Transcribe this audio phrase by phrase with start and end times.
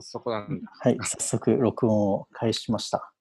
[0.00, 0.70] 早速なんだ。
[0.80, 3.12] はい、早速録音を開始しました。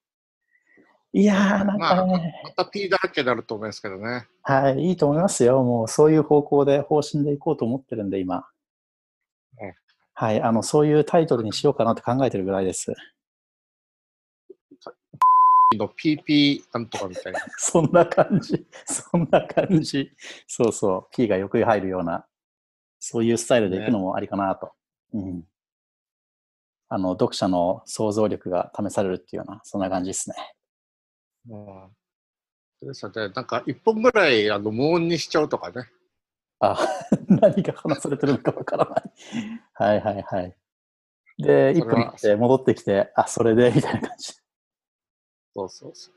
[1.13, 4.27] いやー、なんまあ、まかね、た P だらけになると思いますけどね。
[4.43, 5.63] はい、いいと思いますよ。
[5.63, 8.45] もうそういう方向で、方針でいこうと思ってるんで、今
[9.59, 9.73] うん。
[10.13, 12.93] はい、あの、そういうタイトルにしようかなって考えてるぐらいです。
[15.75, 17.39] の PP なんとかみたいな。
[17.57, 18.65] そんな感じ。
[18.85, 20.11] そんな感じ。
[20.47, 21.07] そうそう。
[21.11, 22.25] P がよく入るような、
[22.99, 24.71] そういうスタイルでいくのもありかなと。
[25.13, 25.43] うん。
[26.89, 30.35] あの、読者の想像力が試されるっていうような、そんな感じですね。
[31.49, 32.87] うん。
[32.87, 35.89] ですので、なんか一本ぐらいあの無音にしちゃうとかね。
[36.59, 36.77] あ、
[37.27, 39.11] 何が話されてるのかわからない。
[39.73, 40.55] はいはいはい。
[41.37, 44.33] で、1それは分って戻ってきて、あ、それで、みたいな感じ。
[45.55, 46.11] そうそうそ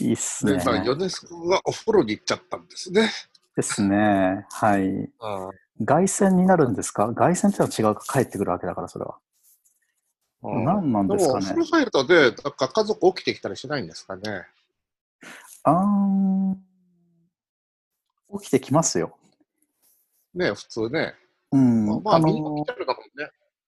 [0.00, 0.50] いいっすう。
[0.50, 0.64] で、ね。
[0.64, 3.10] まあ、ヨネスコがお風呂に行っちゃったんですね。
[3.56, 4.46] ですね。
[4.50, 4.82] はい。
[4.82, 5.10] うん。
[5.86, 7.12] 凱旋になるんですか？
[7.14, 9.18] 凱旋ってのは違うか帰ってくるわけだから、それは。
[10.42, 14.46] うん何なんでも、ですかねお風呂入るとね、なんか家族起きてきたりしないんですかね。
[15.64, 16.56] あ。
[18.40, 19.16] 起きてきますよ。
[20.34, 21.14] ね、普通ね。
[21.52, 22.02] うん。
[22.02, 22.32] まあ、ね。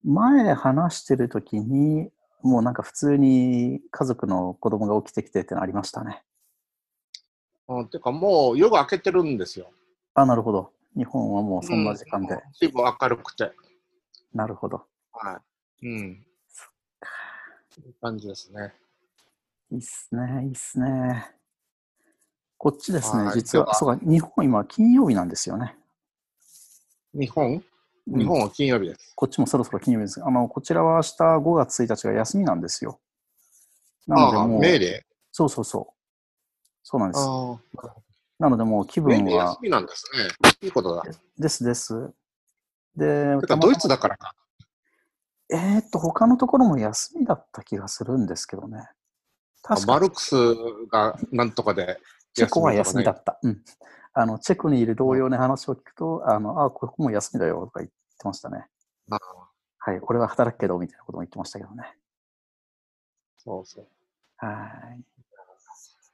[0.02, 2.10] 前話してる時に、
[2.42, 6.22] もうなんか普通に家族の子供が起きてきてってのありましたね。
[7.68, 9.70] うん、てか、もう夜が明けてるんですよ。
[10.14, 10.72] あ、なるほど。
[10.96, 12.34] 日本はもうそんな時間で。
[12.34, 12.40] うん。
[12.54, 13.52] 随分明るくて。
[14.34, 14.82] なるほど。
[15.12, 15.40] は
[15.82, 15.86] い。
[15.86, 16.26] うん。
[17.78, 18.72] いい感じですね。
[19.72, 21.34] いいっすね、いいっすね。
[22.56, 25.76] こっちですねは、い実は、ではそうか、日本今金曜日なんですよね。
[27.12, 27.62] 日本？
[28.06, 29.12] うん日本は金曜日です。
[29.16, 30.22] こっちもそろそろ金曜日です。
[30.22, 31.08] あの、こちらは明日
[31.38, 33.00] 5月1日が休みなんですよ。
[34.06, 35.94] なのでああ、もう、命令そうそうそう。
[36.82, 37.26] そうなんです。
[38.38, 40.28] なのでもう気分令休、みなんですね。
[40.60, 41.02] いいことだ。
[41.38, 42.12] ですです。
[42.94, 44.34] で、てか、ドイツだからか。
[45.50, 48.88] えーっと、他のところも休みだった気がするんですけどね。
[49.62, 50.34] 確かマルクス
[50.90, 51.98] がなんとかで
[52.34, 53.38] チェコは休みだっった。
[53.42, 53.62] うん。
[54.12, 58.66] あの、チェコにいる同僚に話を聞くと、あの、あ、ここも休みだよとか言ってましたね。
[59.10, 59.18] あ
[59.78, 60.00] はい。
[60.02, 61.94] 俺は働くけど、みたいなことも言ってましたけどね。
[63.38, 63.86] そうそう。
[64.36, 64.66] は
[64.96, 65.04] い。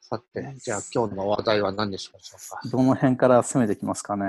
[0.00, 2.68] さて、じゃあ今日の話題は何にしょうか？
[2.68, 4.24] どの辺から攻めてきますかね。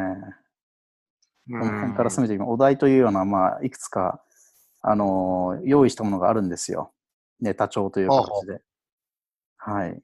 [1.48, 2.50] どどの辺から攻めてきます？
[2.52, 4.22] お題というような、まあ、いくつか、
[4.82, 6.92] あのー用意したものがあるんですよ。
[7.40, 8.62] ネタ帳という形で。
[9.58, 10.02] はい。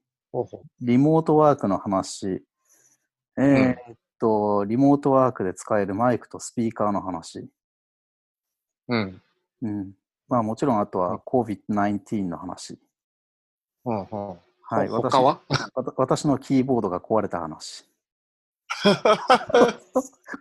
[0.81, 2.43] リモートワークの話。
[3.37, 7.39] えーっと、リモートワークで使えるマイクとスピーカーの話。
[7.39, 7.49] う
[8.89, 9.21] うん。
[9.61, 9.91] うん。
[10.27, 12.77] まあもちろん、あとは COVID-19 の話。
[13.83, 14.87] ほうほうはい。
[14.87, 15.39] ほ他は？
[15.95, 17.85] 私のキーボードが壊れた話。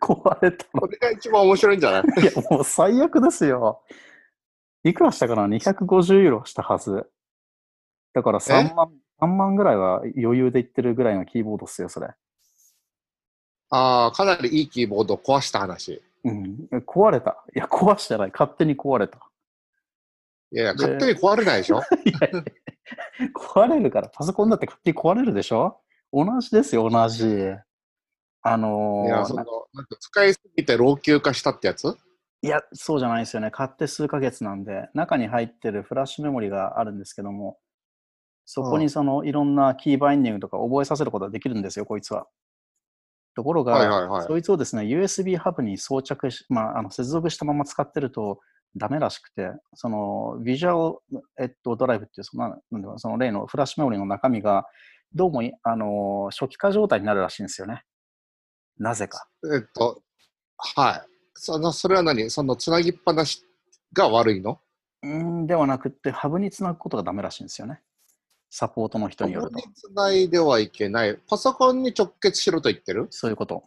[0.03, 2.03] 壊れたのこれが一番面白いんじゃない？
[2.23, 3.83] いや、もう最悪ですよ。
[4.89, 7.07] いくらしたかな ?250 ユーロしたはず。
[8.15, 12.09] だから3万、3万ぐらいは余裕でいってるぐらいのキーボードっすよ、それ。
[13.71, 16.03] ああ、かなりいいキーボードを壊した話。
[16.25, 16.69] うん。
[16.87, 17.45] 壊れた。
[17.55, 18.31] いや、壊してない。
[18.33, 19.19] 勝手に壊れた。
[20.53, 21.81] いやいや、で勝手に壊れないでしょ？
[22.05, 22.43] いやいや
[23.35, 25.81] 壊れるから、パソコンだって勝手に壊れるでしょ？
[26.13, 27.25] 同じですよ、同じ。
[28.43, 31.97] あのーいや、その、なんか使いすぎて老朽化したってやつ？
[32.47, 33.51] いや、そうじゃないですよね。
[33.51, 37.59] 買って数ヶ月なんで、中に入ってるフラッシュメモリがあるんですけども、
[38.45, 42.27] そこにそのいろんなキーバインディングとか覚えさせることができるんですよ、こいつは。
[43.35, 48.41] ところが、はいはいはいそいつをですね、USB ハブに装着し、まあ、あの接続したまま使ってると
[48.77, 54.65] ダメらしくて、そのビジュアル、えっと、ドライブっていうその、なんその例のフラッシュメモリの中身が、
[55.15, 57.85] どうもい、あの、初期化状態になるらしいんですよね。
[58.79, 59.27] なぜか。
[59.53, 60.03] えっと、
[60.57, 61.16] はい。
[61.37, 62.31] その、それは何？
[62.31, 63.45] その、つなぎっぱなし
[63.93, 64.59] が悪いの？
[65.03, 67.81] うんではなくって、ハブにつなぐことがダメらしいんですよね。
[68.51, 69.71] サポートの人によるとパソコン。
[69.71, 71.17] につないではいけない。
[71.29, 73.07] パソコンに直結しろと言ってる？
[73.11, 73.65] そういうこと。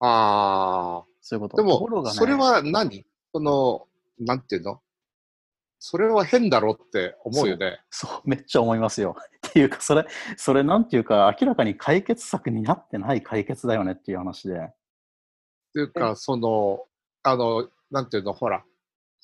[0.00, 1.04] ああ。
[1.20, 1.62] そういうこと。
[1.62, 3.04] でところが、ね、もそれは何？
[3.32, 3.86] その、
[4.18, 4.80] なんていうの？
[5.78, 7.80] それは変だろって思うよね。
[7.90, 9.14] そう、めっちゃ思いますよ。
[9.48, 10.06] っていうか、それ、
[10.36, 14.72] それなんていうか、明らかに解決策になってない解決だよねっていう話で。
[15.76, 16.84] っていうか、その、
[17.22, 18.64] あの、なんていうの、ほら、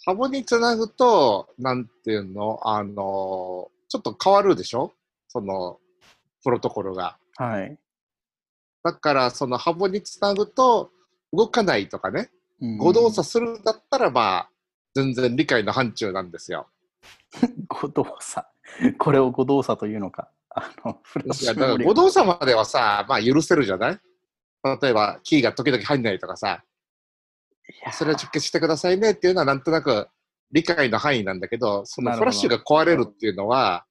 [0.04, 4.92] ハブにつなぐと、なんていうの、あの、ちょっと変わるでしょ？
[5.28, 5.78] その、
[6.44, 7.16] プロトコルが。
[7.36, 7.78] はい。
[8.84, 10.90] だから、そのハブにつなぐと、
[11.32, 14.50] 動かないとかね、うん誤動作するんだったら、まあ、
[14.94, 16.68] 全然理解の範疇なんですよ。
[17.68, 18.46] 誤動作。
[18.98, 20.28] これを誤動作というのか。
[20.50, 21.00] あの、
[21.40, 24.00] いや、だから誤動作まではさ、まあ許せるじゃない？
[24.62, 26.62] 例えば、キーが時々入んないとかさ、
[27.92, 30.08] それを直結してくださいねっていうのはなんとなく
[30.52, 33.86] 理解の範囲なんだけど、そのフラッシュが壊れるっていうのは、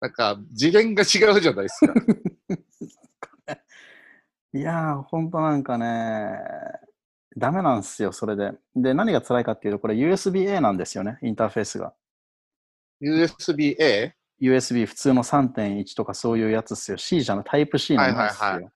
[0.00, 1.94] なんか次元が違うじゃないですか。
[4.54, 6.38] いやー、ほんとなんかね、
[7.36, 8.52] ダメなんですよ、それで。
[8.76, 11.92] で、何が辛いかっていうと、これ USB-A なんですよね、インターフェースが。
[13.02, 14.14] USB-A?
[14.40, 16.96] USB 普通の3.1とかそういうやつっすよ。
[16.96, 18.46] C じゃない、タイプ C なんですよ。
[18.46, 18.72] はいはいはい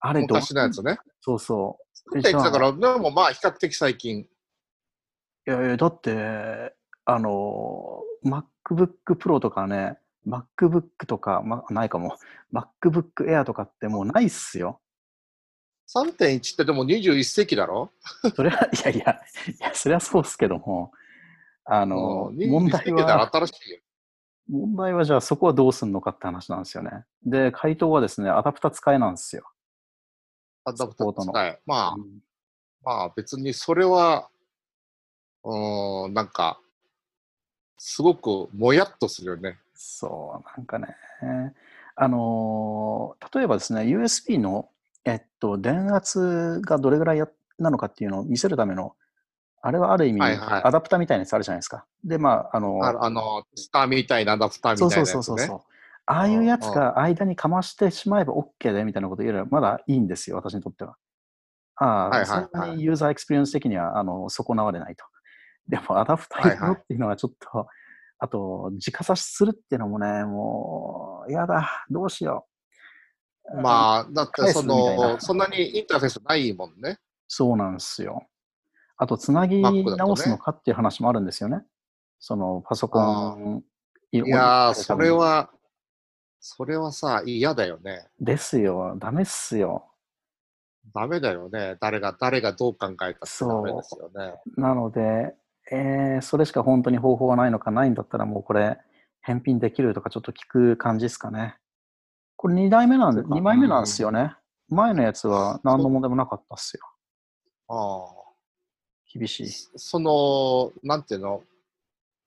[0.00, 0.98] あれどう昔のやつね。
[1.20, 1.78] そうそ
[2.12, 2.18] う。
[2.18, 4.20] って言ってたから、でもまあ比較的最近。
[4.20, 4.26] い
[5.46, 12.16] やいや、だって、あの、MacBook Pro とかね、MacBook とか、ま、ないかも。
[12.52, 14.80] MacBook Air とかってもうないっすよ。
[15.94, 17.92] 3.1ってでも21世紀だろ？
[18.34, 20.90] それは、いやいや、いや、それはそうっすけども、
[21.64, 23.80] あの、うん21問題は、新しいよ。
[24.48, 27.04] 問題はじゃあそこはどうすんのかって話なんですよね。
[27.24, 29.44] で、回答はですね、アダプタ使えなんですよ。
[30.66, 31.60] アダプター使え。
[31.64, 32.18] まあ、うん
[32.84, 34.28] まあ別にそれは、
[35.42, 36.60] うーん、なんか、
[37.78, 39.58] すごくもやっとするよね。
[39.74, 40.94] そう、なんかね、
[41.96, 44.68] あのー例えばですね、USB の、
[45.04, 47.28] えっと、電圧がどれぐらいや
[47.58, 48.94] なのかっていうのを見せるための、
[49.62, 51.86] あれはある意味、はいはいアダプタみたいなやつあるじゃないですか。
[52.04, 55.12] で、まあ、あのああの、スターみたいなアダプターみたいなやつね。
[55.12, 55.75] そうそうそうそう。
[56.06, 60.96] ああいうやつが間にかましてしまえば OK でみたいなこと言えればまだいいんですよ、私にとっては。
[61.76, 65.04] ああ、はいはいはいそんなに user experience 的にはあの損なわれないと。
[65.68, 67.66] でもアダプター入れろっていうのはちょっと、
[68.18, 72.46] あと、直差しするっていうのもね、もう、やだ、どうしよ
[73.52, 73.58] う。
[73.58, 76.98] あ、まあ、だってその、そんなにインターフェースないもんね。
[77.28, 78.26] そうなんですよ。
[78.96, 81.62] あと、つなぎ直すのかっていう話もあるんですよね。
[82.18, 83.64] その、パソコン、
[84.12, 85.50] いいやー、それは、
[86.40, 88.06] それはさ、嫌だよね。
[88.20, 88.96] ですよ。
[88.98, 89.86] ダメっすよ。
[90.94, 91.76] ダメだよね。
[91.80, 94.34] 誰が、誰がどう考えたってダメですよね。
[94.56, 95.34] なので、
[95.70, 98.78] えーそれしか本当に方法がないのかないんだったらもうこれ
[99.20, 101.56] 返品できるとかちょっと聞く感じですかね。
[102.36, 104.34] これ2代目なんで、そうか2枚目なんですよね。
[104.68, 106.82] 前のやつは何の問題もなかったっすよ。
[107.68, 108.26] ああ。
[109.12, 109.46] 厳しい。
[109.76, 111.42] その、なんていうの、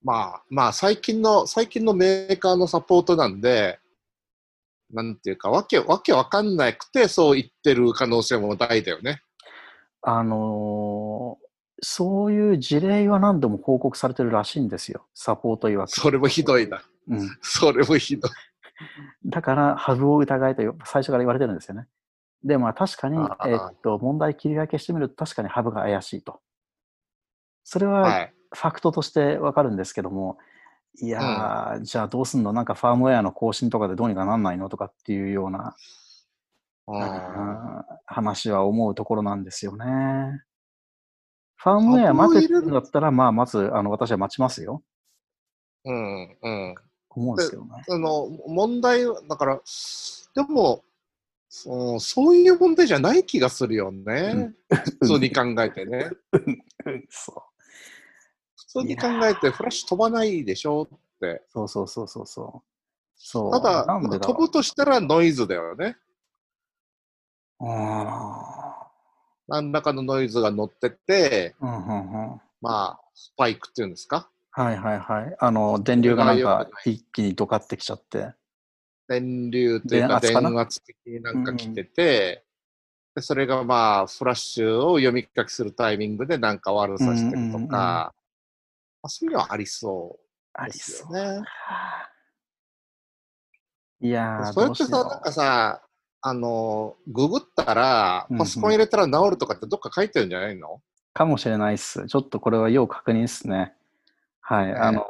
[0.02, 3.78] まあ、まあ、最近の、最近のメーカーのサポートなんで、
[4.92, 9.22] なんていうか、わけ、わけわかんなくて、そう言ってる可能性も大だよね。
[10.02, 11.50] あのー
[11.82, 15.06] そういう事例は何度も報告されてるらしいんですよ。
[15.14, 15.90] サポート曰く。
[15.90, 16.82] それもひどいな。
[17.08, 17.38] うん。
[17.40, 18.30] それもひどい。
[19.24, 21.86] だから、ハブを疑いと最初から言われてるんですよね。
[22.44, 26.40] で、まあ確かにえっと、問題切り分けしてみると確かにハブが怪しいと。
[27.64, 28.34] それははい。
[28.52, 30.49] ファクトとしてわかるんですけども、い
[30.98, 32.52] やー、じゃあどうすんの？
[32.52, 34.68] なんかファームウェアの更新とかでどうにかなんないの？
[34.68, 35.74] とかっていうような、
[36.86, 39.84] あうん話は思うところなんですよね。
[41.56, 44.82] ファームウェア待てってんだったら、まあ、まず、あの、私は待ちますよ。
[45.84, 46.74] ーうん、うん。
[47.10, 47.70] 思うんですけどね。
[47.86, 49.60] あの、問題は、だから、
[50.34, 50.82] でも、
[51.50, 54.54] そうそういう問題じゃない気がするよね。
[55.00, 56.10] 普通に考えてね。
[57.10, 57.49] そう
[58.72, 61.42] 普通に考えて、フラッシュ飛ばないでしょって。
[61.48, 62.68] そうそうそうそうそう。
[63.16, 63.50] そう。
[63.50, 65.96] ただ、なんでだ飛ぶとしたらノイズだよね。
[67.60, 68.88] あ
[69.48, 72.40] 何らかのノイズが乗ってて、ーうんうんうん。
[72.60, 74.30] まあ、スパイクっていうんですか？
[74.52, 75.36] はいはいはい。
[75.40, 78.34] あの、電流がなんか一気にドカってきちゃって。
[79.08, 82.44] 電流というか電圧的になんか来てて、
[83.16, 88.10] でそれがまあ、フラッシュを読み書きするタイミングでなんか悪さしてるとか、うんうんうん
[89.02, 90.80] まあ、そういうのはありそうでありそう。
[90.80, 91.42] すよね。
[94.02, 95.82] いやー、それってさ、なんかさ、
[96.22, 100.80] あの、ググったらうんう、んパソコン入れたら治るとかってどっか書いてるんじゃないの、
[101.12, 102.06] かもしれないっす。
[102.06, 103.74] ちょっとこれは要確認っすね。
[104.40, 104.66] はい。
[104.66, 105.06] ねあの、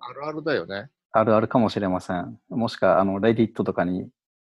[0.00, 0.90] あるあるだよね。
[1.12, 2.38] あるあるかもしれません。
[2.48, 4.08] もしくは、あの、レディットとかに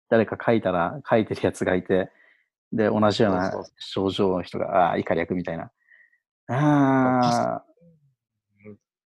[0.08, 2.10] 誰か書いたら、書いてるやつがいて、
[2.72, 5.70] で、同じような症状の人が、ああー、以下略みたいな。
[6.48, 7.64] ああ、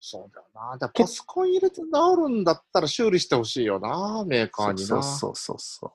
[0.08, 0.78] そうだよな。
[0.78, 1.84] だパソコン入れて治
[2.16, 4.86] るんだったら修理してほしいよな、メーカーにな。
[4.86, 5.90] そうそうそうそう。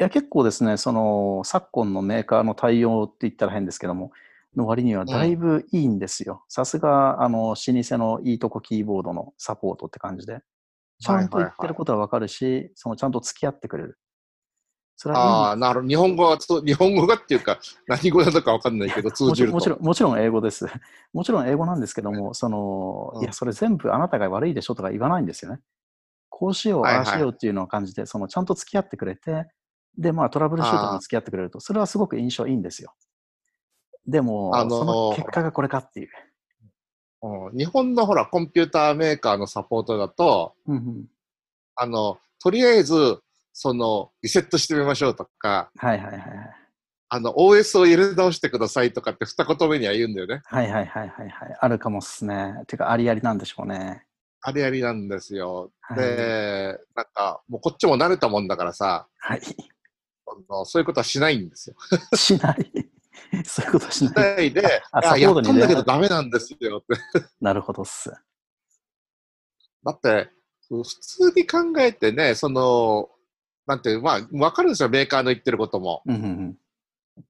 [0.00, 4.10] いや、結構ですね、その、昨今のメーカーの対応って言ったら変ですけども、
[4.56, 6.44] の割にはだいぶいいんですよ。
[6.48, 10.40] さすが、あの、老舗のいいとこキーボードのサポートって感じで。
[11.00, 14.00] ちゃんと言ってることはわかるし、そのちゃんと付き合ってくれる。
[15.00, 15.88] それあはあ、なるほど。
[15.88, 19.54] 日本語はつ、日本語がっていうか、 何語なのかわかんないけど、いい通じると。
[19.54, 20.66] もちろんもちろん、英語です。
[21.14, 25.60] もちろん英語なんですけども、その、うんいや、それ全部あなたが悪いでしょとか言わないんですよね。
[26.28, 29.46] こうしよう、はいはいああしようっていうのを感じて、そのちゃんと付き合ってくれて、
[29.96, 32.92] で、まあトラブルシュートに付き合ってくれると、それはすごく印象いいんですよ。
[34.04, 36.08] でも、あのーその結果がこれかっていう。
[36.08, 41.06] うん日本のほら、コンピューターメーカーのサポートだと、うんうん。
[41.74, 43.20] あの、とりあえず、
[43.60, 46.28] その、リセットしてみましょうとか、はいはいはいはい。
[47.08, 50.42] あの、OS を入れ直してくださいとかって二言目には言うんだよね。
[50.44, 51.56] はいはいはいはいはい。
[51.58, 52.54] あるかもっすね。
[52.68, 54.04] てか、ありありなんでしょうね。
[54.42, 55.72] ありありなんですよ。
[55.80, 59.40] はいで、なんか、もうこっちも慣れたもんだからさ、はい。
[60.28, 61.76] あのそういうことはしないんですよ。
[62.14, 62.70] しない。
[63.44, 64.36] そういうことししない。
[64.36, 67.24] ないで、ああやったんだけどダメなんですよって。
[67.40, 68.08] なるほどっす。
[69.84, 70.30] だって、
[70.68, 73.08] 普通に考えてね、その、
[73.68, 76.02] なんてまあ、わかるんですよ、メーカーの言ってることも。
[76.06, 76.56] うんうんうん。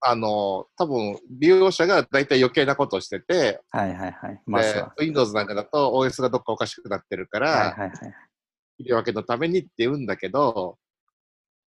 [0.00, 4.40] あの、多分、利用者が大体余計なことをしてて、はいはいはい。
[4.46, 4.94] まずでは。
[5.00, 7.90] Windows なんかだと OS がどっかおかしくなってるから、はいはいはい。
[8.76, 10.78] 切り分けのためにって言うんだけど、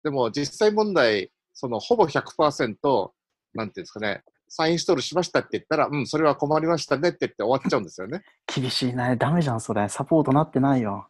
[0.04, 3.10] でも実際問題、そのほぼ100%、
[3.54, 8.22] なんていうんですかね、再インストールしましたって言ったら、うん、それは困りましたねって言って終わっちゃうんですよね。
[8.54, 9.16] 厳しいね。
[9.16, 9.88] ダメじゃん、それ。
[9.88, 11.08] サポートなってないよ。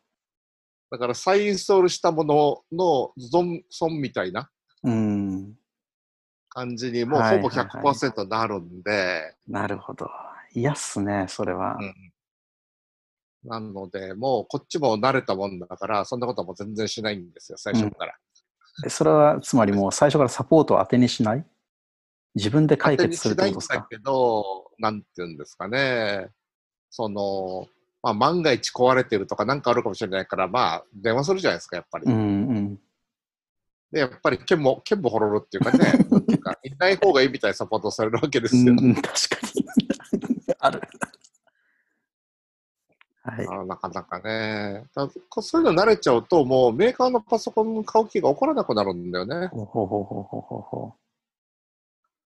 [0.93, 4.51] だから再インストールしたものの存損みたいな
[4.85, 5.55] うん。
[6.51, 10.11] 感じにもうほぼはいはいはい100%なるんで、なるほど。
[10.53, 11.77] 嫌っすね、それは。
[11.81, 11.95] うん
[13.45, 18.15] なので、もうこっちも慣れたもんだから、そんなことはもう全然しないんですよ、最初から。
[18.87, 21.45] えそれは、つまりもう最初からサポートを当てにしない？
[22.37, 23.75] 自分で解決するってことですか？
[23.75, 26.29] 当てにしないんだけど、なんていうんですかね、
[26.89, 27.67] その、
[28.03, 32.07] まあ、万が一壊れてるとかなんかあるかもしれないから、まあ、電話するじゃないですか、やっぱり。
[32.07, 32.79] うんうん。
[33.93, 38.73] で、やっぱり、剣も、剣もほろろっていうかね、 なんかいない方がいいみたいなサポートをされるわけですよ。
[38.73, 39.13] うんうん、確か
[39.55, 39.67] に。
[40.59, 40.81] ある。
[43.25, 43.47] はい。
[43.49, 44.85] あなかなかね。
[44.95, 49.47] だこそういうの慣れちゃうと、もうメーカーのパソコン買う気が起こらなくなるんだよね。
[49.49, 50.95] ほうほうほうほうほうほうほ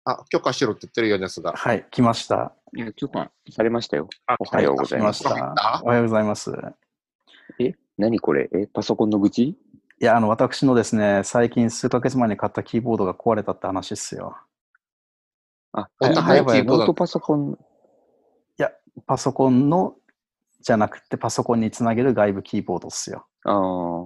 [0.09, 1.55] あ、許可しろって言ってるよね、すがう。。
[1.57, 2.53] はい、来ました。
[2.77, 4.09] いや、許可されましたよ。
[4.27, 5.27] あおはようございます。
[5.27, 6.53] おはようございます。
[7.59, 8.49] え何これ？
[8.55, 9.43] えパソコンの愚痴？
[9.49, 9.57] い
[9.99, 14.37] や、あの、私のですね、最近数ヶ月前に買ったキーボードが壊れたって話っすよ。
[15.73, 17.59] あ、お高いキーボードノートパソコン。
[19.07, 19.95] パソコンの、
[20.61, 23.27] じゃなくてパソコンにつなげる外部キーボードっすよ。
[23.45, 24.03] ああ。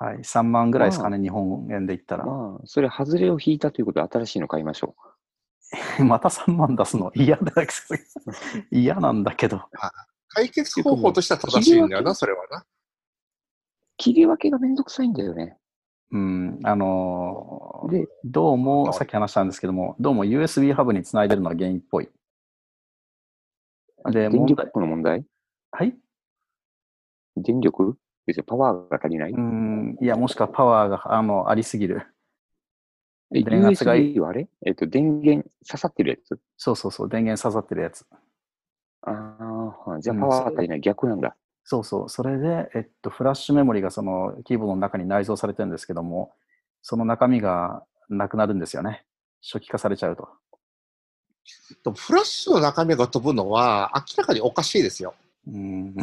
[0.00, 0.18] はい。
[0.18, 2.24] 3万ぐらいですかね、日本円で言ったら。
[2.24, 4.94] まあ、それ、外れを引いたということで、新しいの買いましょ
[6.04, 7.52] また3万出すの嫌だ
[8.70, 9.62] 嫌なんだけど。
[10.28, 12.58] 解決方法としては正しいんだよな、それはな。
[12.58, 12.66] う。
[13.96, 15.58] 切り分けがめんどくさいんだよね。
[16.10, 22.08] うん、あのーで、どうも、さっき話したんですけども、どうも USB ハブにつないでるのが原因っぽい。
[24.04, 25.24] あで電力の問題？
[25.70, 25.94] はい？
[27.36, 27.98] 電力？
[28.26, 32.06] 別にパワーが足りない、うん、いや、もしくはパワーがあのありすぎる。
[33.34, 34.48] え電圧が USB はあれ？
[34.64, 36.40] えっと、電源刺さってるやつ？
[36.56, 38.06] そうそうそう、電源刺さってるやつ。
[39.02, 40.80] ああ、じゃあうんパワーが足りない。
[40.80, 41.36] 逆なんだ。
[41.64, 46.32] そうそう、それで、えっと、フラッシュメモリがそのキーボードの中に内蔵されてるんですけども、
[46.80, 49.04] その中身がなくなるんですよね。
[49.42, 50.28] 初期化されちゃうと。
[51.84, 55.14] でもフラッシュの中身が飛ぶのは明らかにおかしいですよ。
[55.46, 55.94] うん、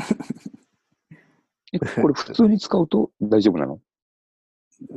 [1.74, 3.80] え、これ普通に使うと大丈夫なの？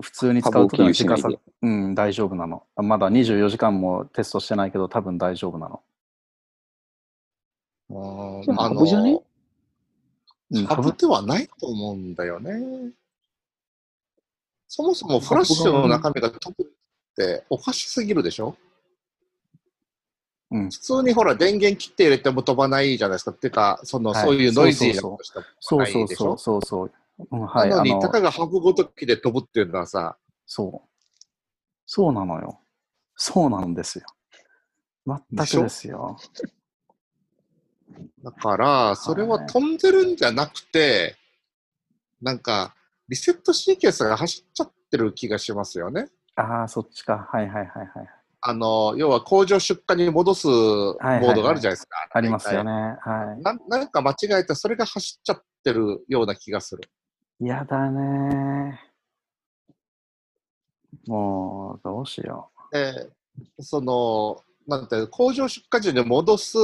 [0.01, 1.29] 普通に使うと時間差。
[1.63, 2.65] うん、大丈夫なの。
[2.77, 5.83] まだ24時間もテストしてないけど、多分大丈夫なの。
[7.91, 9.21] あハブじゃね？
[10.51, 12.93] うん、ハブではないと思うんだよね。
[14.67, 16.67] そもそもフラッシュの中身が飛ぶっ
[17.17, 18.57] ておかしすぎるでしょ？
[20.51, 23.31] うん普通にほら電源切って入れても飛ばないじゃないですか。
[23.31, 26.07] っていうか、その、はいそういうノイジーなことしてもそうないでしょ？
[26.17, 26.93] そうそうそうそう。
[27.31, 31.07] うん、はい、なのに、あのたかがハブごときで飛ぶっていうのはさ、そう。
[31.87, 32.61] そうなのよ。
[33.17, 34.05] そうなんですよ。
[35.07, 36.17] 全くですよ。
[38.23, 41.17] だから、それは飛んでるんじゃなくて、
[42.21, 42.75] なんか、
[43.09, 46.09] リセットシーケンスが走っちゃってる気がしますよね。
[46.37, 47.29] ああ、そっちか。
[47.31, 47.89] はいはいはいはい。
[48.41, 51.97] あの、要は工場出荷に戻すモはいードがあるじゃないですか。
[52.13, 52.71] ありますよね。
[52.71, 56.83] はななんか間違えて、それが走っちゃってるような気がする。
[57.40, 57.47] い。
[57.47, 58.80] やだね
[61.07, 63.11] もう、どうしよで、
[63.61, 66.57] その、なんて、工場出荷時に戻す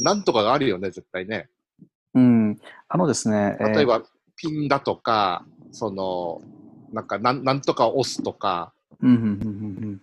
[0.00, 1.48] なんとかがあるよね、絶対ね。
[2.14, 2.20] う。
[2.20, 2.58] うん。
[2.88, 4.02] あのですね、えー例えば、
[4.36, 6.40] ピンだとか、その、
[6.92, 9.46] なんかなん、なんとか押すとか、うんうんうんうんう
[9.92, 10.02] ん。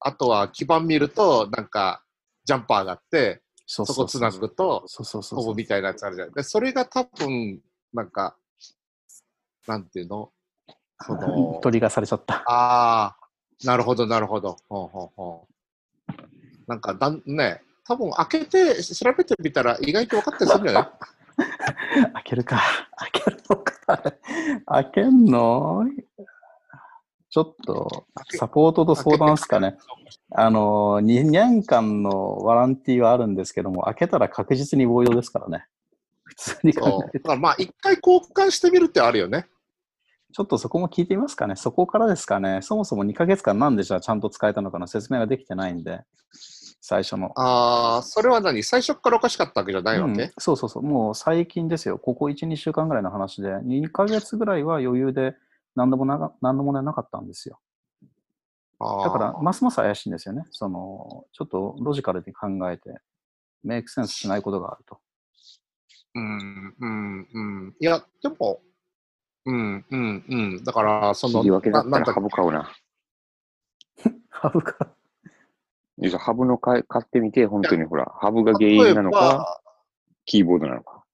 [0.00, 2.02] あとは基盤見ると、なんか、
[2.44, 5.38] ジャンパーがあって、そそこつなぐと、そうそうそう。
[5.38, 6.32] ほぼみたいなやつあるじゃん。
[6.32, 7.60] で、それが多分、
[7.92, 8.36] なんか、
[9.66, 10.30] なんていうの？
[11.04, 12.42] その、トリガーされちゃった。
[12.46, 13.16] ああ、
[13.64, 14.56] なるほど、なるほど。
[14.68, 15.46] ほうほうほ
[16.08, 16.12] う
[16.68, 20.90] なんかだん、ね、多分開けて調べてみたら意外と分かったりするんじゃない？
[22.14, 22.60] 開けるか。
[22.96, 24.14] 開けるのか。
[24.66, 25.84] 開けんの？
[27.30, 29.78] ちょっと、サポートと相談ですかね。
[30.32, 35.64] あの、2年間のワランティーはあるんですけども、開けたら確実にボイドですからね。
[36.24, 37.02] 普通に考。
[37.08, 37.18] えて。
[37.20, 39.46] だからまあ、一回交換してみるってあるよね。
[40.32, 41.56] ちょっとそこも聞いてみますかね。
[41.56, 42.60] そこからですかね。
[42.62, 46.00] そもそも2ヶ月間なんでじゃあちゃんと使えたのかの説明ができてないんで、
[46.80, 47.32] 最初の。
[47.36, 48.62] ああ、それは何？
[48.62, 50.82] 最初からおかしかったわけじゃないわけ、うんそうそうそう。
[50.82, 51.98] もう最近ですよ。
[51.98, 55.36] ここ1、2週間ぐらいの話で、2ヶ月ぐらいは余裕で
[55.76, 57.60] 何度もなが何度もねなかったんですよ。
[58.80, 60.44] だから、ますます怪しいんですよね。
[60.50, 62.98] その、ちょっとロジカルに考えて、
[63.62, 64.98] メイクセンスしないことがあると。
[66.16, 67.76] うん、うん、うん。
[67.78, 68.60] いや、でも、
[69.44, 70.64] うん、うん、うん。
[70.64, 72.70] だから、その、切り分けだったらななんだハブ買うな。
[74.30, 74.88] ハブか。
[75.98, 79.60] いやハブの買い買ってみて、本当にほら、ハブが原因なのか、
[80.24, 81.04] キーボードなのか。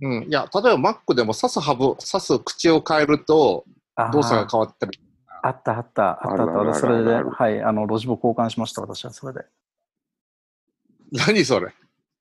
[0.00, 3.64] うん、いや、例えば Mac でも刺すハブ、刺す口を変えると
[4.12, 5.00] 動作が変わったり。
[5.42, 6.74] あったあった、あったあった。
[6.74, 9.46] それで、はい、あの、ロジボ交換しました、私はそれで。
[11.12, 11.72] 何それ？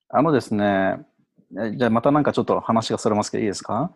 [0.09, 1.05] あのですね、
[1.59, 3.91] えじゃあまたなんかちょっと話がそれますけどいいですか？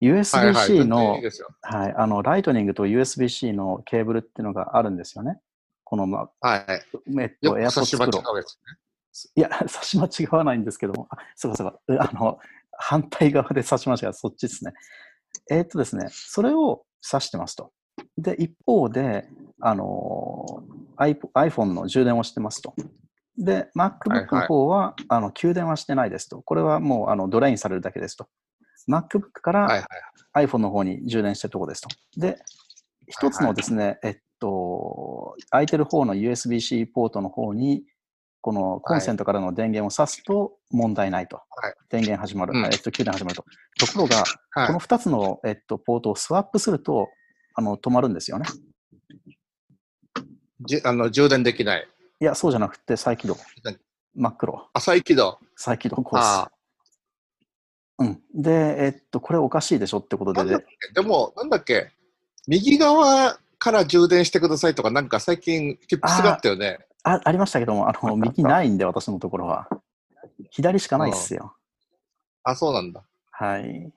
[0.00, 1.20] ?USB-C の、
[1.62, 5.38] はい、あの、ライトニングと USB-C のケーブルっていうのがあるんですよね。
[5.84, 6.66] この、ま、はい。
[7.20, 8.60] えっと、よく差し AirPods 間違 Pro うやつね。
[9.34, 12.38] いや、 差し間違わないんですけども、あ、そうかそうか、うあの、
[12.72, 14.72] 反対側で差し間違う、そっちですね。
[15.50, 17.72] えーっとですね、それを指してますと。
[18.16, 19.28] で、一方で、
[19.60, 20.46] あの、
[20.96, 22.74] iPhone の充電をしてますと。
[23.36, 26.42] で、MacBook の方は、あの給電はしてないですと。
[26.42, 28.28] これはもうあのドレインされるだけですと。
[28.88, 29.86] MacBook から
[30.34, 30.46] い。
[30.46, 31.88] iPhone の方に充電してるとこですと。
[32.16, 32.38] で、
[33.08, 37.84] 一つのですね、えっと、空いてる方の USB-C ポートの方に、
[38.42, 41.36] このコンセントからの電源を挿すと問題ないと。
[41.36, 43.44] はい電源始まる、うんえっと、給電始まると。
[43.78, 47.08] ところが、はいこの2つの、えっと、ポートをスワップすると、
[47.54, 48.46] あの止まるんですよね。
[50.60, 51.88] じあの充電できない。
[52.20, 53.76] いや、そうじゃなくて再起動何。
[54.14, 54.68] 真っ黒。
[54.72, 55.38] 浅い起動。
[55.56, 56.52] 再起動コースあ。
[58.00, 58.20] うん。
[58.34, 61.00] で、えっと、これおかしいでしょってことで、でなんだっけ？
[61.00, 61.90] でも、なんだっけ？
[62.48, 66.78] 右側から充電してくださいとか、なんか最近、ップスがあったよね。
[67.02, 69.68] あありましたけども、あの右ないんで、私のところは。
[70.50, 71.54] 左しかないっすよ。
[72.42, 73.02] あ、そうなんだ。
[73.30, 73.92] はい。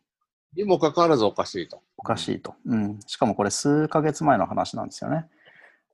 [0.56, 1.82] にもかかわらずおかしいと。
[1.98, 2.56] おかしいと。
[2.66, 3.00] うん。
[3.08, 5.26] しかもこれ数ヶ月前の話なんですよね。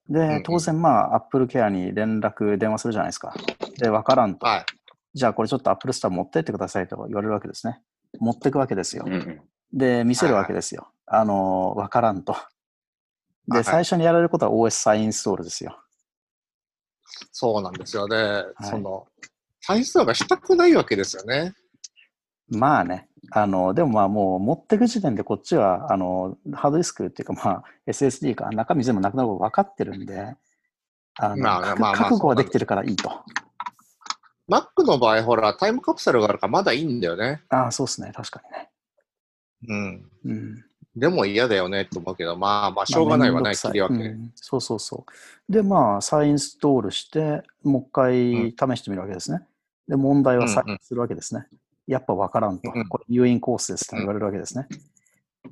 [0.09, 3.35] で、うん当然まあ、Apple Care に連絡、電話するじゃないですか。
[3.77, 4.45] で、わからんと。
[4.45, 4.65] はい。
[5.13, 7.81] じゃあこれちょっと Apple Store 持ってってくださいと言われるわけですね。
[8.19, 9.13] 持ってくわけですようん。
[9.13, 9.41] うん。
[9.71, 10.89] で、見せるわけですよ。
[11.05, 12.35] あの、わからんと。
[13.47, 15.79] で、はい最初にやられることは OS 再インストールですよ。
[17.31, 18.43] そうなんですよね。
[18.61, 19.07] その、
[19.61, 21.53] 再生がしたくないわけですよね。
[22.47, 23.07] まあね。
[23.31, 30.35] あの、でもまあもう持ってく時点でこっちは、あの、ハードディスクっていうかまあ SSD か中身全部なくなること分かってるんで、
[31.15, 33.11] あの、覚まあまあまあ覚悟はできてるからいいと。
[34.49, 37.41] Mac の場合、ほら、タイムカプセルがあるからまだいいんだよね。
[37.49, 38.11] ああ、そうですね。
[38.13, 38.69] 確かにね。
[39.67, 40.09] うん。
[40.25, 40.65] うん。
[40.95, 44.05] でも嫌だよねって思うけど、まあまあ、しょうがないわね、切り分け。
[44.05, 45.51] うんそうそうそう。
[45.51, 49.41] で、まあ、再インストールして、もう一回試してみるわけですね。
[49.87, 51.47] で、問題は再うんうんするわけですね。
[51.87, 52.87] やっぱ分からんとうん。
[52.87, 54.67] これ、入院コースですと言われるわけですね。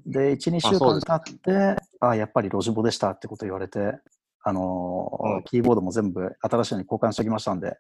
[0.05, 3.99] で、1、2週間経って、あやっぱりロジボでしたってこと言われて、
[4.43, 7.77] あのーうんキーボードも全部新しいのに交換しておきましたんで、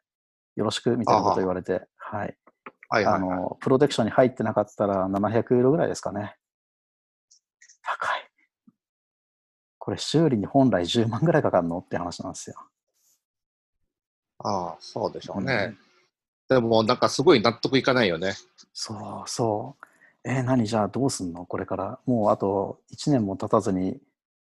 [0.57, 2.35] よろしくみたいなこと言われて、はい。
[2.89, 3.21] あはいはい、はい。
[3.21, 6.35] の、プロテクションに入ってなかったら700ユーロぐらいですかね。
[7.83, 8.29] 高い。
[9.77, 12.55] これ修理に本来10万ぐらいかかるのって話なんですよ。
[14.39, 15.75] ああ、そうでしょうね。
[16.49, 18.33] でも、なんかすごい納得いかないよね。
[18.73, 19.87] そうそう。
[20.23, 21.45] えー何じゃあどうすんの？
[21.45, 21.99] これから。
[22.05, 24.01] もうあと1年も経たずに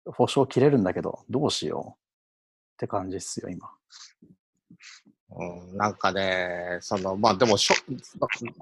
[0.06, 2.00] 保証切れるんだけど、どうしよう
[2.74, 3.70] って感じっすよ、今。
[5.36, 7.74] うん、なんかね、その、まあでもしょ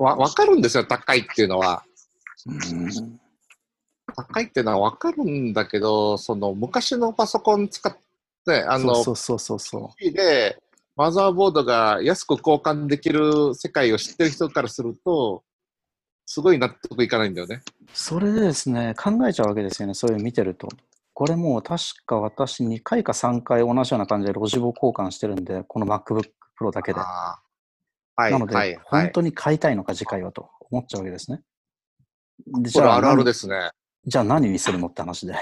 [0.03, 1.83] わ、わかるんですよ、高いっていうのは。
[2.47, 3.21] うん。
[4.15, 7.97] 高いっていうのはわかるんだけど、その、昔のパソコン使っ
[8.47, 10.13] て、あの、そうそうそうそう。
[10.13, 10.59] で
[10.97, 15.43] マザーボードが安く交換できる世界を知ってる人からすると、
[16.27, 17.63] すごい納得いかないんだよね。
[17.95, 20.69] それでですね、考えちゃうわけですよね、そういうの見てると。
[21.15, 26.29] これもう確か私2回か3回同じような感じでロジボ交換してるんで、この MacBook
[26.61, 27.01] Pro だけで。
[27.01, 27.43] ああ
[28.17, 29.13] はい、なので、はい、は本い。
[29.13, 31.43] 当に買いたいのか、次回はと思っちゃうわけですね。
[32.47, 33.71] でこれあるある何ですね。
[34.05, 35.35] じゃあ何にするのって話で。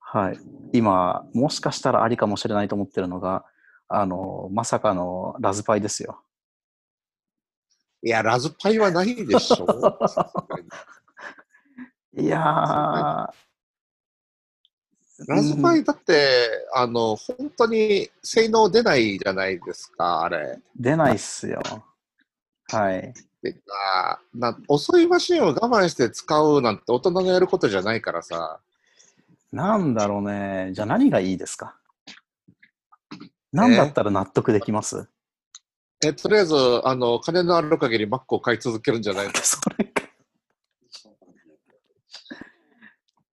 [0.00, 0.38] はい。
[0.72, 3.44] 今、もしかしたらありかもしれないと思ってるのが、
[3.88, 6.22] あの、まさかのラズパイですよ。
[8.02, 9.66] いや、ラズパイはないでしょ。
[10.08, 10.60] さすが
[12.22, 13.30] にいやー、
[15.26, 20.58] ラズパイだって、あの、本当に性能出ないじゃないですか、あれ。
[20.76, 21.60] 出ないっすよ。
[22.70, 23.12] はい。
[23.42, 28.60] てかな遅いマシンを我慢して使うなんて大人のやることじゃないからさ。
[29.50, 30.70] なんだろうね。
[30.74, 31.76] じゃあ何がいいですか？
[33.52, 35.08] 何だったら納得できます、
[36.04, 36.54] え、とりあえず、
[36.84, 39.89] あの、金のある限り Mac を買い続けるんじゃないのそれ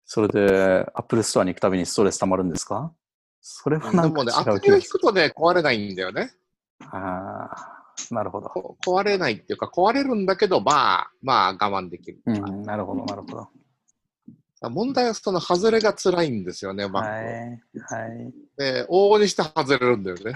[0.10, 2.94] それで、Apple Store に行くたびにストレス溜まるんですか？
[3.42, 5.00] それはなんかでもね、違当たりを引う気がする。
[5.00, 6.32] くとね、壊れないんだよね。
[6.80, 8.50] ああ、なるほど。
[8.50, 12.22] こ壊れないっていうか、壊れるんだけど、まあ、まあ我慢できる。
[12.26, 14.70] うん、なるほど、なるほど。
[14.70, 16.92] 問題はその外れが辛いんですよね、Mac。
[17.00, 20.34] はい、はい、で、往々にして外れるんだよね。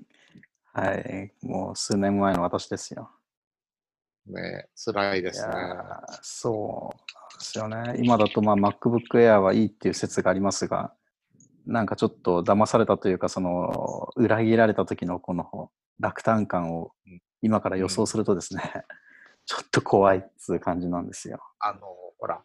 [0.72, 1.32] はい。
[1.42, 3.10] もう数年前の私ですよ。
[4.26, 5.54] ね、辛いでいすね。
[6.22, 7.94] そうですよね。
[7.98, 10.92] 今だとまあ MacBook Air はいいっていう説がありますが、
[11.66, 18.62] なんかちょっと騙されたというか、その裏切られた時のこの落胆感をうん今から予想するとですね、
[19.44, 21.40] ちょっと怖いっつう感じなんですよ。
[21.58, 21.80] あの、
[22.18, 22.42] ほら、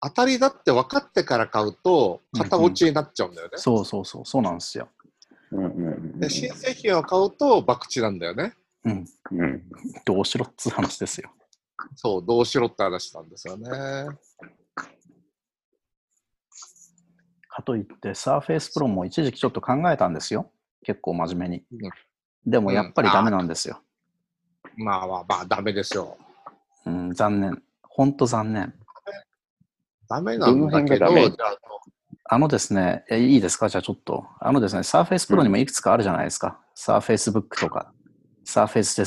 [0.00, 3.54] 当たりだって分かってから買うと、型落ちになっちゃうんだよね。
[3.56, 4.88] そうそうそう、そうなんですよ。
[5.50, 8.54] うんうんで、新製品を買うと、博打なんだよね。
[8.86, 9.04] うん。
[9.32, 9.62] うんうん
[10.04, 11.30] どうしろっつう話ですよ。
[11.96, 13.68] そう、どうしろって話なんですよね。
[17.48, 20.50] かといって、Surface Pro も一時期ちょっと考えたんですよ。
[20.84, 21.64] 結構真面目に。
[22.46, 23.80] でもやっぱりダメなんですよ。
[24.76, 26.16] まあまあまあ、ダメですよ。
[26.84, 27.62] うん、残念。
[27.82, 28.74] ほんと残念。
[30.08, 31.10] ダメなんだけど、あ
[32.28, 33.68] あのですね、えいいですか？
[33.68, 34.26] じゃあちょっと。
[34.38, 36.60] あのですね、Surface Pro にもいくつかあるじゃないですか。
[36.76, 37.92] Surface Book とか、Surface あ Desktop とか
[38.46, 39.04] サーフェス。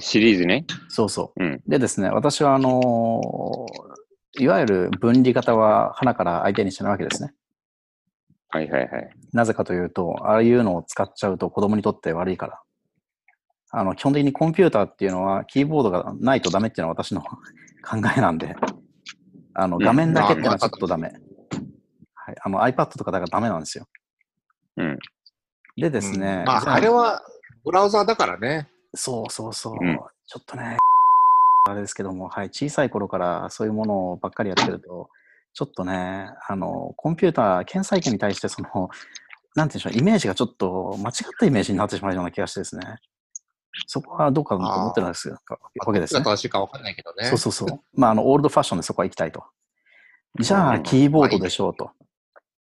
[0.00, 0.66] シリーズね。
[0.88, 1.44] そうそう。
[1.44, 3.94] うんでですね、私はあのー
[4.36, 7.32] いわゆる分離型は花から相手にしてないわけですね。
[8.48, 9.10] はいはいはい。
[9.32, 12.60] なぜかというと、ああいうのを使っちゃうと子供にとって悪いから。
[13.70, 17.28] あの、基本的にコンピューターっていうのはキーボードがないとダメっていうのは私 の考
[18.16, 18.56] えなんで、
[19.54, 21.12] あの、うん画面だけっていうのはちょっとダメ。
[22.14, 22.36] はい。
[22.42, 23.86] あの、iPad とかだからダメなんですよ。
[24.78, 24.98] うん。
[25.76, 27.22] でですね、うんまあ、あれは
[27.64, 28.68] ブラウザーだからね。
[28.94, 29.76] そうそうそう。
[29.80, 30.78] うんちょっとね、
[31.68, 35.10] あれですけども、はい、小さい頃からそういうものばっかりやってると、
[35.52, 38.88] ちょっとね、あの、コンピューター、検査機に対して、その、
[39.54, 42.84] なんていうんでしょう、イメージがちょっと間違ったイメージになってしまうような気がしてですね。
[43.86, 45.38] そこはどうかなと思ってるんですよ
[45.84, 46.22] わけですね。
[46.22, 47.26] 正しいか分かんないけどね。
[47.26, 47.80] そうそうそう。
[47.94, 49.44] まあ、あの、オールドファッションでそこは行きたいと。
[50.40, 51.90] じゃあ、うんキーボードでしょうと。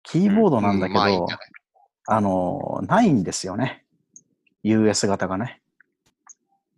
[0.02, 1.26] キーボードなんだけど、
[2.06, 3.84] あの、ないんですよね。
[4.62, 5.60] US 型がね。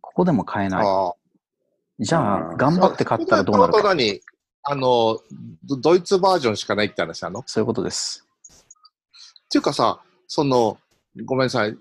[0.00, 0.86] ここでも買えない。
[0.86, 1.14] ああ
[1.98, 3.82] じゃあ、うん頑張って買ったらどうなるか。
[3.82, 4.20] 何
[4.62, 5.20] あの
[5.64, 7.40] ド、ドイツバージョンしかないって話なの？
[7.40, 8.26] っそういうことです。
[9.50, 10.78] ていうかさ、その、
[11.24, 11.76] ごめんなさい。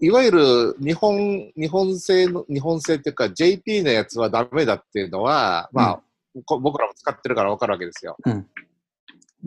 [0.00, 6.00] いわゆる日本、日本製の、日本製っていうか JP のやつはダメだっていうのは、まあ、
[6.44, 8.16] こ僕らも使ってるから分かるわけですよ。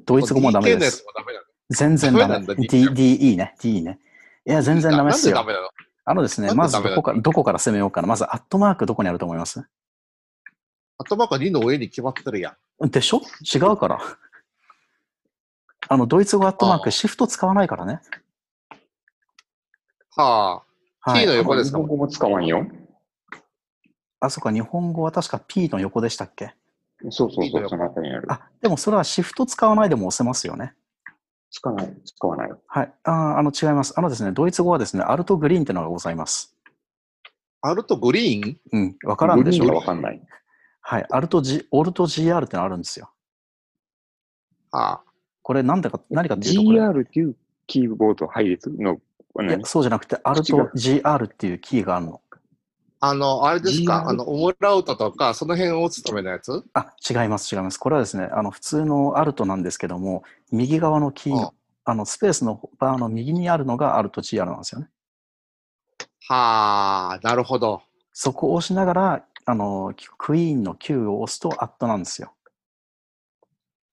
[0.06, 1.06] ドイツ語もダメ DK のやつです。
[1.06, 1.46] もダメなの？
[1.72, 2.46] 全然ダメ。
[2.46, 3.56] ダメ DE ね。
[3.60, 4.00] DE ね。
[4.46, 5.60] いや、全然ダメですよなんでダ。
[5.60, 5.70] メなの？
[6.08, 8.08] あのですね、まずどこから、どこから攻めようかな。
[8.08, 9.66] まず、アットマークどこにあると思います？
[10.98, 12.56] 頭が2の上に決まってるや
[12.86, 12.90] ん。
[12.90, 13.22] でしょ？
[13.54, 14.00] 違うから。
[15.88, 18.00] あの、ドイツ語アットマーク、シフト使わないからね。
[20.16, 20.64] は
[21.04, 22.66] あ、はい T の横ですか日本語も使わんよ。
[24.20, 26.54] あ、そっか、日本語は確か P の横でしたっけ？
[27.10, 28.32] そうそうそう、そのあたりにある。
[28.32, 30.74] あ、でもそれはシフト使わないでも押せますよね。
[31.58, 32.52] 使わない、使わない。
[32.68, 32.94] はい。
[33.04, 33.94] あーあの、違います。
[33.96, 36.54] あのですね、ドイツ語はですね、アルトグリーンっていうのがございます。
[37.62, 38.58] アルトグリーン？
[38.74, 40.22] うん、わからんでしょグリーンがわかんない。
[40.82, 41.06] はい。
[41.10, 43.10] アルト G、オルト GR ってのあるんですよ。
[44.72, 45.02] はあ、
[45.42, 47.36] これなんでか、何かっていうと GR っていう
[47.68, 48.98] キーボード配列の、い
[49.38, 52.22] や何そうじゃなくて、アルト GR っていうキーがあるの。
[53.00, 54.08] あの、あれですか？
[54.08, 56.64] あの、オムラウトとか、その辺を打つためのやつ？
[56.74, 57.78] あ、違います、違います。
[57.78, 61.50] これはですね、あの、普通のアルトなんですけども、右側のキー、うん
[61.88, 64.90] あの、スペースのバーの右にあるのがアルト GR なんですよね。
[66.28, 67.84] はあ、なるほど。
[68.12, 72.34] そこを押しながら、あの、クイーンの Q を押すとアットなんですよ。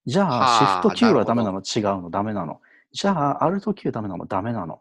[0.06, 1.58] じゃあ、シはあフト Q はダメなの？
[1.58, 2.08] 違うの？
[2.08, 2.62] ダメなの？
[2.92, 4.24] じゃあ、アルト Q ダメなの？
[4.24, 4.80] ダメなの？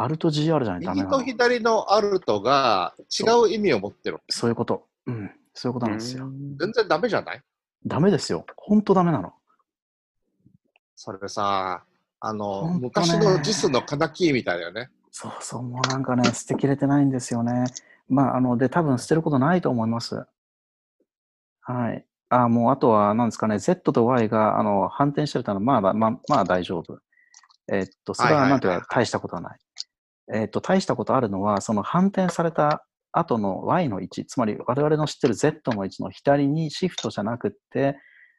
[0.00, 1.20] アルト GR じゃないダメ右と。
[1.22, 4.18] 左のアルトが違う意味を持ってる。
[4.28, 4.86] そういうこと。
[5.06, 5.30] うん。
[5.54, 6.28] そういうことなんですよ。
[6.58, 7.42] 全然ダメじゃない？
[7.84, 8.46] ダメですよ。
[8.56, 9.32] ほんとダメなの。
[10.94, 11.82] それさ、
[12.20, 14.90] あの、昔の JIS のカナキーみたいだよね。
[15.10, 17.64] そうそう、もうなんかね、捨てきれてないんですよね。
[18.08, 20.24] まあ、あの、で、多分捨てることないと思います。
[21.60, 22.04] はい。
[22.28, 26.98] あ、もう、あとは、なんですかね、Z と Y が、あの、反転してるとのは、まあ、まあ、まあ、大丈夫。
[27.70, 29.58] えっと、それは、なんていうか、大したことはない。
[30.32, 37.98] えっと、大したことあるのは、その反転された後の Y の位置、つまり、我々の知ってる Z の位置の左にシフトじゃなくって、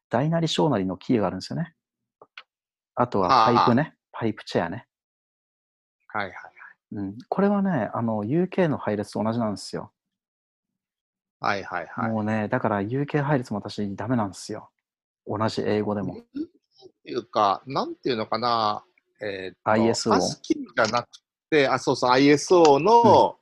[0.09, 1.73] 大なり小なりのキーがあるんですよね。
[2.95, 3.95] あとは、パイプね。
[4.11, 4.85] パイプチェアね。
[6.07, 6.33] はいはい。
[6.91, 7.17] うん。
[7.29, 9.91] これはね、あの、UK の配列と同じなんですよ。
[11.39, 12.11] はいはいはい。
[12.11, 14.69] もうね、だから UK 配列も私ダメなんですよ。
[15.25, 16.13] 同じ英語でも。
[16.13, 16.15] っ
[17.03, 18.83] ていうか、なんていうのかな、
[19.21, 21.07] えー ISO アスキーじゃなく
[21.49, 23.35] て、あ、そうそう、ISO の、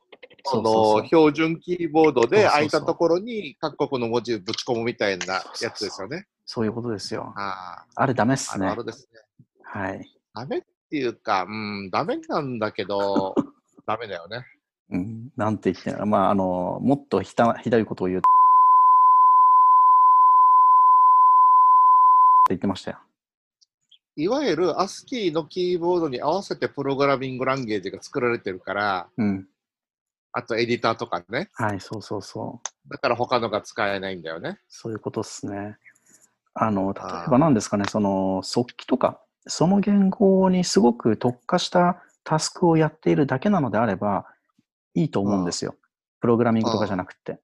[0.46, 6.26] その標準キーボードで空いたところに各国の文字ぶち込むみたいなやつですよね。
[6.46, 7.34] そういうことですよ。
[7.36, 8.76] ああれダメっあ、すねあるあ。
[8.78, 9.20] るですね。
[9.64, 10.10] はい。
[10.34, 13.36] ダメっていうか、うん、ダメなんだけど、
[13.86, 14.46] ダメだよね。
[14.90, 18.28] うん、なんて言ってまあ、あの、もっとひたひどいことを言うって
[22.50, 23.00] 言ってましたよ。
[24.18, 29.48] いわゆる ASCII のキーボードに合わせてプログラミングランゲージが作られてるから、うん。
[30.32, 31.50] あとエディターとかね。
[31.54, 32.90] はい、そうそうそう。
[32.90, 34.60] だから他のが使えないんだよね。
[34.68, 35.78] そういうことっすね。
[36.56, 44.26] あの、例えば何ですかね、その、速記とか、その言語にすごく特化したタスクをやっているだけなのであれば、
[44.96, 45.76] いいと思うんですよ。
[46.20, 47.40] プログラミングとかじゃなくて。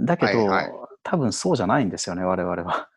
[0.00, 2.90] だけど、はいはい多分そうじゃないんですよね、我々は。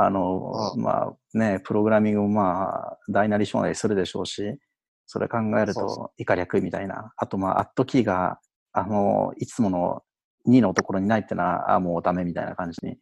[0.00, 4.58] あの、うまあね、プログラミングもまあ、大なり小なりするでしょうし、
[5.06, 7.12] それ考えると以下略みたいな。
[7.16, 8.38] あと、まあ、アットキーが、
[8.72, 10.02] あの、いつもの
[10.48, 12.96] 2のところにないってのは、あもうダメみたいな感じに。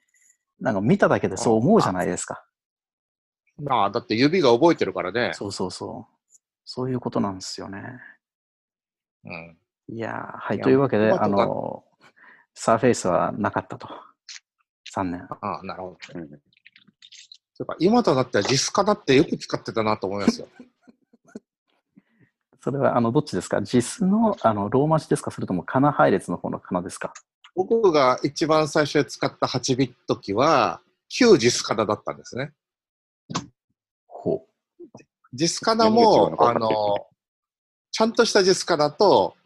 [0.60, 2.44] なんか見ただけでそう思うじゃないですか。
[3.62, 5.32] まあ、だって指が覚えてるからね。
[5.34, 6.30] そうそうそう。
[6.64, 7.82] そういうことなんですよね。
[9.24, 9.58] うん。
[9.88, 10.60] いやーはい。
[10.60, 11.84] というわけで、あの、
[12.54, 13.88] サーフェイスはなかったと。
[14.94, 15.26] 3年。
[15.30, 16.20] ああ、なるほど。
[16.20, 16.40] うん
[17.60, 20.48] そうか今となってはジスカだってよく使ってたなと思いますよ。
[22.64, 25.30] それは、あの、どっちですか ?JIS の、あの、ローマ字ですか？
[25.30, 27.12] それとも、カナ配列の方のカナですか？
[27.54, 32.54] 僕が一番最初に使った8ビット機は、旧ジスカナだったんですね。
[34.06, 34.46] ほ
[35.34, 37.08] ジスカナもあの、
[37.90, 39.36] ちゃんとしたジスカナと、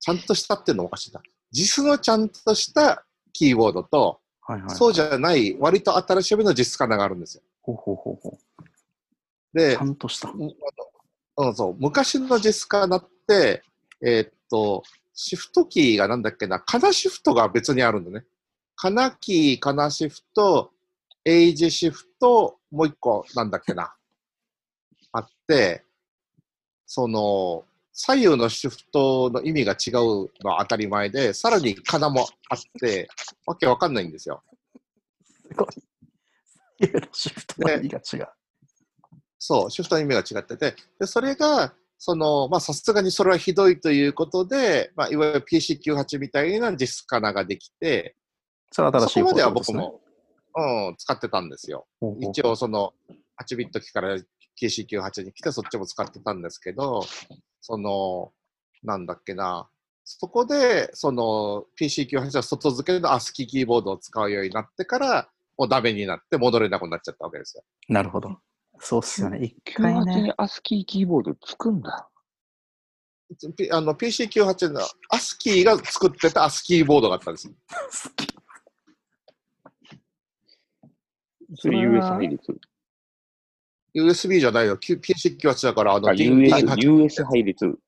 [0.00, 1.22] ちゃんとしたっていうのもおかしいな。
[1.52, 4.23] ジスのちゃんとしたキーボードと、う。
[4.46, 4.70] はいはい。
[4.70, 7.42] そうじゃない、割と新しいめのジスカナがあるんですよ。
[7.62, 9.58] ほうほうほうほう。
[9.58, 10.30] でちゃ、んとした。
[10.30, 10.54] うん
[11.36, 13.62] うん、そう昔のジスカナって、
[14.04, 14.82] えーっと、
[15.14, 18.24] シフトキーがなんだっけな、カナシフトが別にあるんだね。
[18.76, 20.70] カナキー、カナシフト、
[21.24, 23.94] エイジシフト、もう一個なんだっけな。
[25.12, 25.84] あって、
[26.86, 27.64] その、
[27.96, 33.08] 左右のシフトの意味が違うのは当たり前で、さらにカナもあって、
[33.46, 34.42] わけわかんないんですよ。
[35.48, 35.68] すごい。
[36.80, 38.28] 左右のシフトの意味が違う。
[39.38, 48.16] そう、シフトの意味が違ってて、でそれが、その、まあ、さすがにそれはひどいということで、まあ、いわゆる PC98 みたいなディスカナができて、
[48.72, 49.50] それは新しいそこまでは。
[49.52, 50.00] 僕も、
[50.56, 51.86] うん、使ってたんですよ。
[52.00, 52.92] ほうほう一応、その、
[53.40, 54.18] 8ビット機から
[54.60, 57.06] PC98 に来て、そっちも使ってたんですけど、
[57.66, 58.30] その、
[58.82, 59.70] なんだっけな、
[60.04, 67.64] そこで、その PC98 は外付けの ASCII キーボードを使うようになってから、もうダメになって戻れなくなっちゃったわけですよ。
[67.88, 68.36] なるほど。
[68.80, 69.38] そうっすよね。
[69.42, 70.32] 一回98ねに。
[70.36, 72.10] アスキーキーボードつくんだ。
[73.56, 77.54] P- あの PC98 の ASCII が作ってた ASCII ボードがあったんですよ。
[81.56, 82.60] それ US 配列。
[83.94, 84.76] USB じゃないよ。
[84.76, 87.78] Q- PC98 だから、あの、あ、DP8 US、US 配列。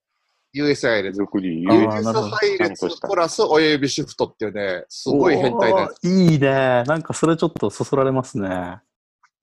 [0.52, 1.20] US 配列。
[1.20, 6.06] US 配列プラス親指シフトっていうね、すごい変態なやつ。
[6.06, 6.48] おーいいね。
[6.84, 8.78] なんかそれちょっとそそられますね。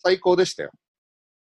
[0.04, 0.72] 最高でしたよ。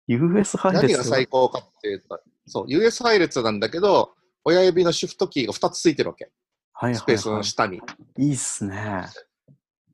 [0.07, 0.87] US 配列？
[0.87, 6.31] 何が最高かっていうと、そう、US 配列なんだけど、親指のシフトキーが2つついてるわけ。
[6.72, 7.81] はいスペースはいはの下に。
[8.18, 8.26] い。
[8.26, 9.07] いいっすね。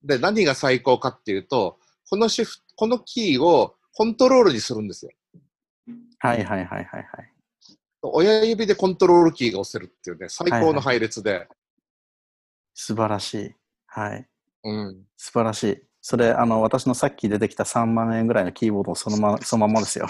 [0.04, 1.78] で、何が最高かっていうと、
[2.11, 5.12] このシフト、このキーをコントロールにするんですよ。
[6.18, 7.33] はいはいはいはいはい。
[8.02, 11.46] 親指でコントロールキーが押せるっていうね、最高の配列で。
[12.74, 13.55] 素晴らしい。
[13.87, 14.26] はい。
[14.64, 15.05] うん。
[15.16, 15.83] 素晴らしい。
[16.00, 20.07] それ、あの、私のさっき出てきた3万円ぐらいのキーボードをそのま そのままですよ。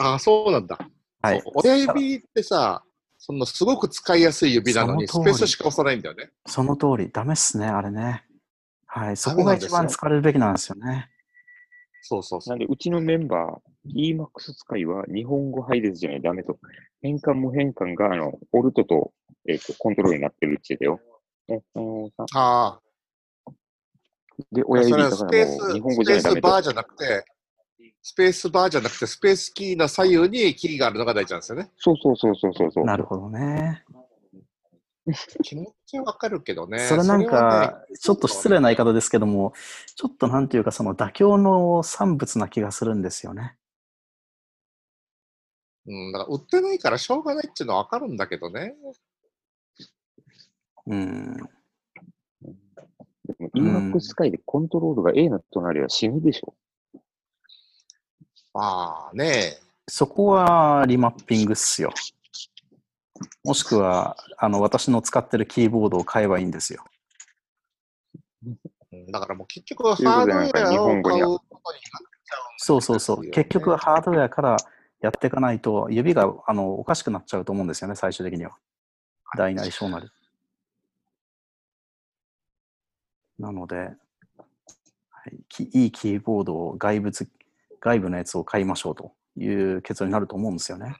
[0.00, 0.78] ああ、そうなんだ。
[1.22, 1.42] はい。
[1.54, 2.84] 親指ってさ、
[3.18, 6.30] そのすごく使いやすい指なのに、スペースしか押さないんだよね。
[6.46, 7.10] その通り。
[7.10, 8.24] ダメっすね、あれね。
[8.86, 9.16] はい。
[9.16, 11.10] そダこが一番使われるべきなんですよね。
[12.08, 16.58] そうそうそうんなで、うちのメンバー、EMAX 使いは日本語配列じゃないとダメと。
[17.02, 19.12] 変換無変換が、あの、オルトと、
[19.48, 21.00] えっ、と、コントロールになってるって言ってたよ。
[21.48, 22.80] え、そのさ、あ
[24.52, 26.40] で、あ、親指だからスペース、もう日本語スじゃないとダメと。
[26.42, 27.24] ペースバーじゃなくて、
[28.02, 31.70] スペースバーじゃなくて、スペースキーの左右にキーがあるのが大事なんですよね。
[31.78, 32.84] そうそうそうそうそうそう。
[32.84, 33.84] なるほどね。
[35.42, 36.80] 気持ちはわかるけどね。
[36.80, 39.52] それなんかね、ちょっと失礼な言い方ですけども、
[39.94, 43.56] ちょっとなんていうか、その妥協の産物な気がするんですよね。
[45.86, 48.74] うん、だから売ってないからしょうがないっていうのはわかるんだけどね。
[50.86, 51.36] うん。
[51.36, 53.48] でも
[53.92, 56.54] EMAX 使いでコントロールが A の隣は死ぬでしょ。
[58.52, 59.58] まあね。
[59.88, 61.92] そこはリマッピングっすよ。
[63.44, 66.84] もしくは、あの、私の使ってるキーボードを買えばいいんですよ。
[68.44, 68.56] うん
[69.10, 71.40] だからもう結局ということでハードウェアを買うことになっ
[72.24, 73.30] ちゃうんそうそうそう。
[73.30, 74.56] 結局、ハードウェアから
[75.00, 78.56] やっていかないと、指があのおかしくなっちゃうと思うんですよね、最終的には。
[79.36, 80.08] 大なり小なり。
[83.38, 83.92] なので、は
[85.30, 87.28] い、きいいキーボードを外部つ
[87.80, 90.96] 外部のやつを買いましょうという結論になると思うんですよね。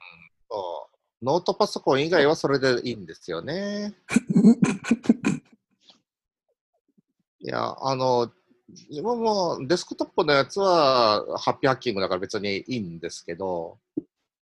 [0.49, 0.86] そう
[1.21, 3.95] ノートパソコン以外はそれでいいんですよね。
[7.39, 8.31] いや、あの、
[8.89, 13.79] 自分もデスクトップのやつはハッピーハッキングだから別にいいんですけど、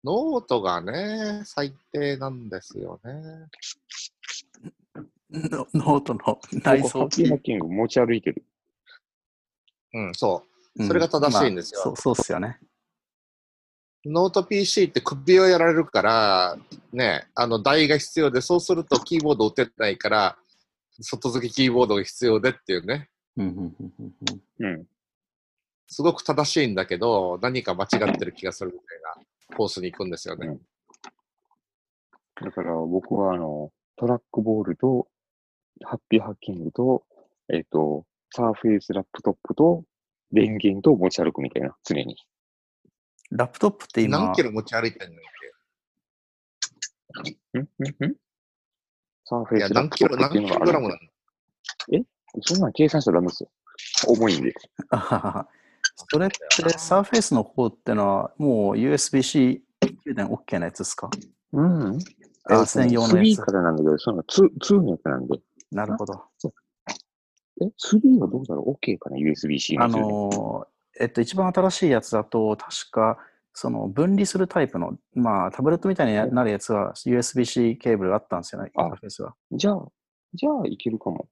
[0.03, 3.49] ノートがね、最低なんですよね。
[5.31, 8.45] ノノートの内僕ハッピーハッキング持ち歩いてる。
[9.93, 10.47] うん、そう。
[10.47, 12.59] うんそれが正しいんですよまあそうそうっすよね。
[14.05, 16.57] ノート PC って首をやられるから、
[16.91, 20.37] ね、あの台が必要で、そうするとキーボード打てないから、
[21.01, 24.13] 外付けキーボードが必要でっていうね、うんうんうんうん
[24.59, 24.85] うんうん。
[25.87, 29.01] すごく正しいんだけど、何か間違ってる気がするみたい
[29.49, 30.57] なコースに行くんですよね。
[32.41, 35.07] だから僕はあの、トラックボールと、
[35.83, 37.03] ハッピーハッキングと、
[37.53, 39.83] えっ、と、サーフェイスラップトップと、
[40.31, 42.15] 電源と持ち歩くみたいな、常に。
[43.31, 45.19] ラップトップって今何キ、ロ持ち歩いてんのっ
[47.53, 47.59] ん？
[47.59, 47.61] ん？
[47.61, 48.15] ん？
[49.25, 50.99] サーフけいや、ェイスラッ何キロ、何キログラムなの？
[52.41, 53.49] そんなん計算したらダメですよ。
[54.07, 54.53] 重いんで。
[56.09, 59.61] それってサーフェイスの方ってのはもう USB-C
[60.03, 61.09] 給電 OK なやつですか？
[61.53, 61.99] うん。
[62.45, 65.39] あ専用のや3つからなんだけど、その2、2のやつなんで。
[65.71, 66.23] なるほど。
[67.61, 69.87] え、3はどうだろう ?OK かな ?USB-C のあ。
[69.87, 73.17] のー、えっと、一番新しいやつだと、確か、
[73.53, 79.35] その分離するタイプの、まあ、タブレットみたいになるやつは USB-C ケーブルあったんですよね、インあターフェースは。
[79.51, 79.85] じゃあ、
[80.33, 81.27] じゃあいけるかも。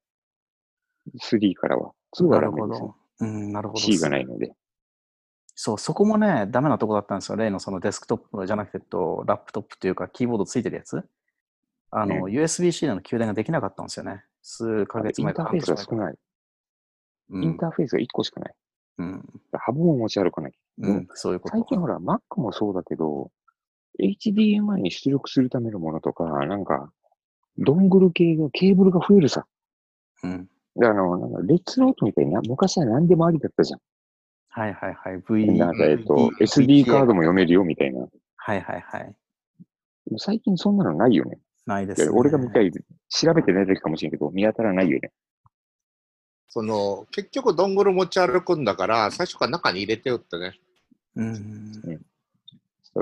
[1.22, 1.94] 3からは。
[2.18, 2.96] 2なるほど。。
[3.22, 3.80] うん、なるほど。
[3.80, 4.52] C がないので。
[5.56, 7.38] そう、そこもね、ダメなとこだったんですよ。
[7.38, 11.04] 例のそのデスクトップじゃなくて、とラップトップというか、キーボードついてるやつ。
[11.92, 14.24] あの、う USB-C での給電ができなかったんですよね。
[14.42, 15.96] 数ヶ月前かインターフェースが少。
[15.96, 16.16] ない。
[17.32, 18.56] うんインターフェースが1個しかない。
[19.00, 20.58] うん、ハブも持ち歩かなきゃ。
[20.80, 21.56] うん、そういうこと。
[21.56, 23.32] 最近ほら、Mac もそうだけど、
[24.00, 26.92] HDMI に出力するためのものとか、なんか、
[27.58, 29.46] ドングル系が、ケーブルが増えるさ。
[30.24, 30.50] うん。
[30.76, 33.80] であの、なんか、レッツノートみたいな、昔は何でもありだったじゃん。
[34.50, 35.24] はいはいはい。
[35.28, 38.06] V、なんか、えっと、SD カードも読めるよみたいな。
[38.36, 39.16] はいはいはい。
[40.18, 41.40] 最近そんなのないよね。
[41.66, 42.10] ないです、ね。
[42.10, 42.72] 俺が見たい、
[43.10, 45.12] 調べてないだけかもしれんけど、見当たらないよね。
[46.50, 50.60] その、結局ドングル持ち歩くんだから、最初から中に入れてよってね。
[51.16, 52.06] うん。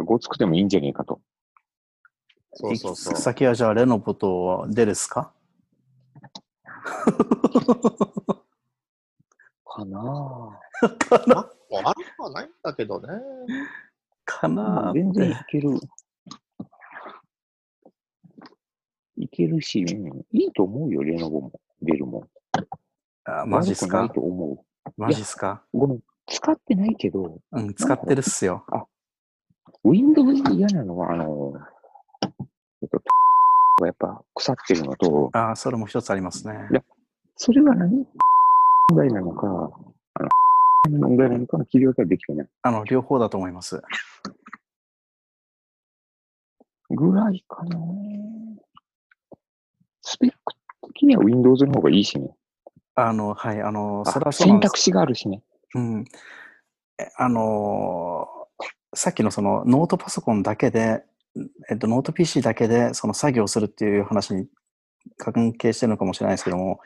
[0.05, 1.21] ごつくてもいいんじゃねえかと。
[2.53, 3.15] そうそうそう。
[3.15, 5.31] 先はじゃあレノボとデルスか？
[9.65, 10.59] かな
[10.99, 11.49] かな？
[11.69, 13.07] まあ、悪くはないんだけどね。
[14.25, 15.79] かなあ、全然いける。
[19.17, 22.27] いけるし、うん、いいと思うよ、レノボも、デルも。
[23.27, 24.09] あマジっすか？
[24.95, 25.63] マジっすか？
[25.73, 25.79] う。
[25.79, 28.65] ごめん、使ってないけど、うん、使ってるっすよ。
[29.83, 31.53] Windows で嫌なのは、あの、
[32.81, 33.01] えっと、
[33.79, 36.69] がやっぱ腐ってるのと、あそれも一つありますね。
[37.35, 38.07] それは何？
[38.89, 39.47] 問題なのか、
[40.13, 40.29] あの、
[41.07, 42.49] 問題なのかの切り分けができてない。
[42.61, 43.81] あの、両方だと思います。
[46.89, 47.77] ぐらいかな
[50.01, 50.37] スペック
[50.93, 52.33] 的には Windows の方がいいしね。
[52.97, 54.43] あの、はい、あの、あそれはそ。
[54.43, 55.43] 選択肢があるしね。
[55.75, 56.05] うん。
[56.99, 58.37] えあのー
[58.93, 61.03] さっきのそのノートパソコンだけで、
[61.69, 64.47] えっと、ノート PC だけでその作業するっていう話に
[65.17, 66.79] 関係してるのかもしれないですけども、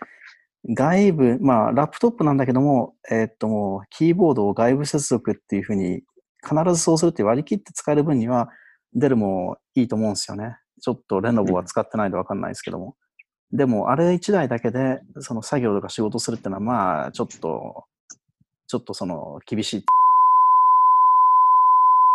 [0.67, 6.01] 外部、まあ、ラップトップなんだけども、えっと、もう、キーボードを外部接続っていうふうに、
[6.43, 8.49] 必ずそうするって割り切って使える分には、
[8.93, 10.57] デルもいいと思うんですよね。
[10.81, 12.95] ちょっとレノボは使ってないとわかんないですけども。
[13.53, 17.85] でも、あれ一台だけで、その作業とか仕事するってのは、まあ、ちょっと、
[18.67, 19.85] ちょっとその、厳しい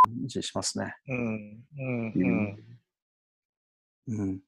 [0.04, 0.94] 感じしますね。
[1.08, 1.64] うん。
[1.78, 2.56] うん。
[4.08, 4.18] うん。
[4.18, 4.40] うん。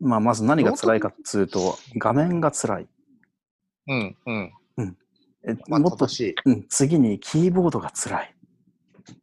[0.00, 2.88] まあ、まず何が辛いかっつうと、画面が辛い。
[3.88, 4.16] うん。
[4.24, 4.52] うん。
[5.46, 6.06] えまあ、もっと。
[6.46, 8.34] うん、次にキーボードが辛い。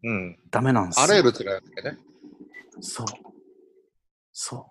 [0.03, 0.39] うん。
[0.51, 1.03] ダメなんですよ。
[1.05, 1.97] あらゆる辛いわけね。
[2.79, 3.07] そう。
[4.31, 4.70] そう。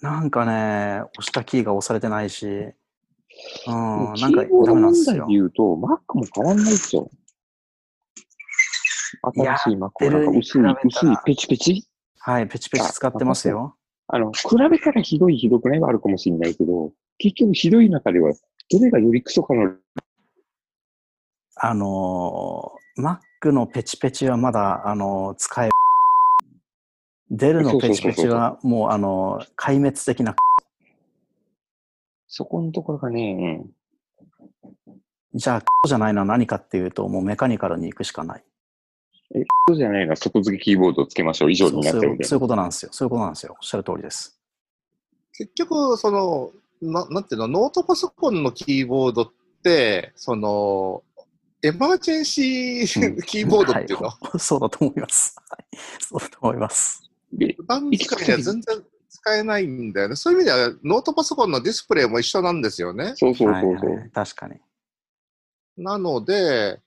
[0.00, 5.26] なんかね、押したキーが押されてないし、うん、なんかダメなんですよ。
[5.28, 7.10] 言うと、Mac も変わんないっすよ。
[9.22, 11.88] 新しい Mac はなんか薄い薄い、ペチペチ
[12.18, 13.76] はい、ペチペチ使ってますよ。
[14.08, 14.40] あの、比
[14.70, 18.32] べたらひどいひどくないはあるかもしれないけど、結局ひどい中では、
[18.70, 19.72] どれがよりクソかの、
[21.56, 25.70] あのー、Mac のペチペチはまだ、あのー使え
[27.30, 27.36] る。
[27.36, 30.34] デルのペチペチはもう、あのー壊滅的な。
[32.28, 33.64] そこのところがね、
[35.34, 38.44] じゃあ、じゃないのは何かっていうと、もうメカニカルに行くしかない。
[39.34, 42.24] うん、そうじゃないのは外付けキーボードをつけましょう以上になっちゃうんで。
[42.24, 42.90] そういうことなんですよ。
[42.92, 43.54] そういうことなんですよ。
[43.58, 44.38] おっしゃる通りです。
[45.32, 46.50] 結局、その、
[46.80, 51.02] ななんていうの、ノートパソコンのキーボードって、その、
[51.62, 55.36] エマージェンシうんーキーボードっていうの、はい そうだと思います。
[55.50, 55.64] はい
[56.00, 57.05] そうだと思います。
[57.36, 60.16] で、普段使いには全然使えないんだよね。
[60.16, 63.14] そういう意味では、ノートパソコンのディスプレイも一緒なんですよね。
[63.16, 63.90] そうそうそうそう。
[63.90, 64.60] はいはい確かに。
[65.76, 66.80] なので、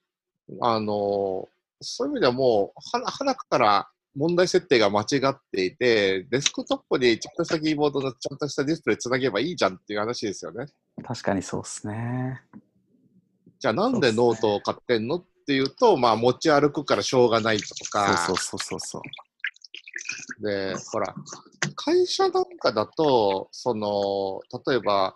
[0.61, 1.47] あの、
[1.81, 10.65] そういう意味ではもう、はな、はなから問題設定が間違っていて、デスクトップにちゃんとしたキーボードのちゃんとしたディスプレイつなげばいいじゃんっていう話ですよね。
[11.03, 12.41] 確かにそうですね。
[13.59, 19.01] じゃあなんでノートを買ってんのっていうと、まあ持ち歩くからしょうがないとか、そうそうそうそうそう。
[20.41, 21.13] で、ほら、
[21.75, 25.15] 会社なんかだと、その、例えば、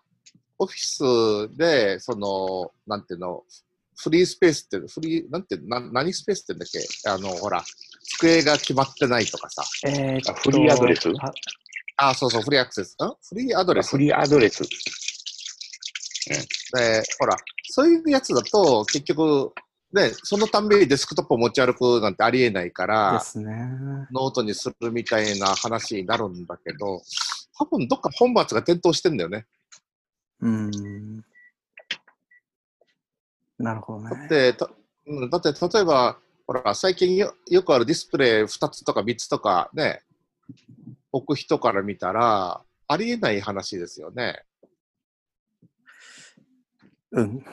[0.60, 3.44] オフィスで、その、なんていうの、
[3.96, 7.10] フリースペースって、フリー、なんて、な何スペースって言うんだっけ？
[7.10, 7.64] あの、ほら、
[8.18, 9.64] 机が決まってないとかさ。
[9.88, 11.10] えーフリーアドレス？
[11.98, 12.96] ああ、そうそう、フリーアクセス。
[12.96, 12.96] ん？
[12.98, 14.64] フリーアドレスフリーアドレス。
[16.74, 17.38] で、ほら、
[17.70, 19.54] そういうやつだと、結局、
[19.94, 23.54] ね、そのたんびにデスクトップを持ち歩くなんてありえないかでら、すね。
[24.12, 27.02] ノートにするみたいな話になるんだけど、
[27.58, 29.46] 多分どっか本末が転倒してんだよね。
[30.42, 31.24] うーん。
[33.60, 34.10] なるほどね。
[34.10, 34.68] だって、だ
[35.38, 36.18] って例えば、
[36.48, 40.02] ほら、最近よよくあるディスプレイ2つとか3つとかね、
[41.12, 44.44] 置く人から見たら、ありえない話ですよね。
[47.12, 47.46] うん。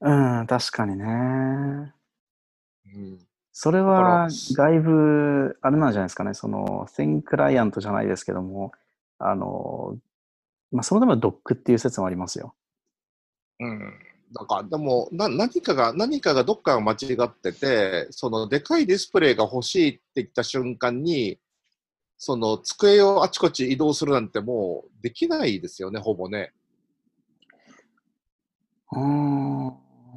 [0.00, 1.04] うん、確かにね。
[1.04, 3.18] うん、
[3.52, 8.72] それだはから外部、あれなんじゃないですかね、その、Thin クライアントじゃないですけども、
[9.18, 9.98] あの、
[10.70, 12.54] まあ、そのためのドックっていう説もありますよ。
[13.60, 13.94] うん。
[14.32, 21.38] なんか、でもな、何かが、何かがどっかが間違ってて、その、でかいディスプレイが欲しいって言った瞬間に、
[22.18, 26.52] その、机をあちこち移動するなんてもうできないですよね、ほぼね。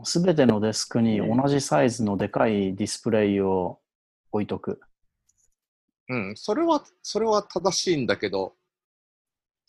[0.04, 3.80] すべてのデスクに同じサイズのでかいディスプレイを
[4.32, 4.82] 置いとく。
[6.10, 6.34] うん。
[6.36, 8.56] それは、それは正しいんだけど、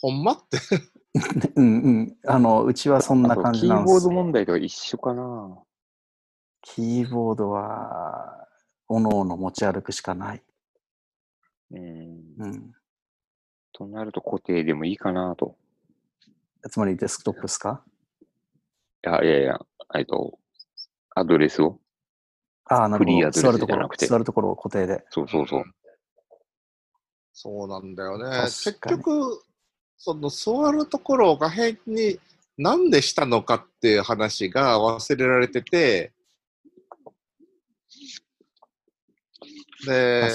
[0.00, 0.58] ほんまって。
[1.56, 2.16] うんうん。
[2.26, 4.10] あの、うちはそんな感じキーボード。
[4.10, 5.62] 問題とは一緒かな。
[6.62, 8.48] キーボードは、
[8.88, 10.42] おのおの持ち歩くしかない。
[11.72, 12.34] うん。
[12.38, 12.72] うん。
[13.72, 15.56] となると固定でもいいかなと。
[16.70, 17.84] つまりデスクトップですか？
[19.04, 19.60] いやいやいや、
[19.94, 20.38] えっと、
[21.14, 21.78] アドレスを？
[22.66, 23.16] ああ、なるほど。
[23.16, 25.04] フリーアドレス座るところじゃなく、て座るところを固定で。
[25.10, 25.64] そうそうそう。
[27.32, 28.24] そうなんだよね。
[28.24, 29.42] 確結局、
[29.98, 32.18] その座るところを画辺に
[32.58, 36.12] なんでしたのかっていう話が忘れられてて、
[39.86, 40.30] で、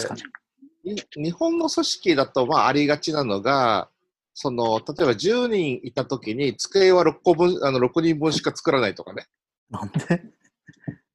[1.15, 3.89] 日本の組織だとまあありがちなのが、
[4.33, 9.25] その例えば10人いたときに机は6個分あの6人分しか作らないとかね。
[9.69, 10.23] なんで？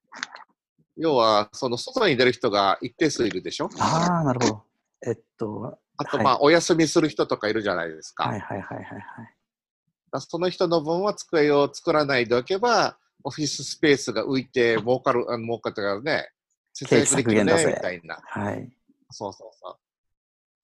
[0.95, 3.69] 要は、その外に出る人が一定数いるでしょ？
[3.79, 4.63] ああ、なるほど。
[5.05, 8.25] えっと、あと、はいまあ、お休みする人とかいるじゃないですか。
[8.25, 10.21] はいはいはいはいはい。
[10.21, 16.29] その人の分は机を作らないでおけば、オフィススペースが浮いて儲かる、あの儲かってからね、
[16.73, 18.19] 節約できるね、みたいな。
[18.23, 18.71] はい。
[19.09, 19.77] そうそうそう。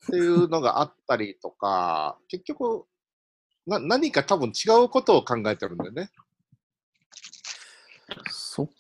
[0.06, 2.86] っていうのがあったりとか、結局、
[3.66, 6.12] な何か多分違うことを考えてるんだよね。
[8.30, 8.74] そっか。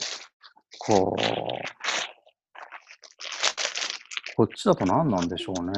[4.35, 5.73] こっちだと何なんでしょうね。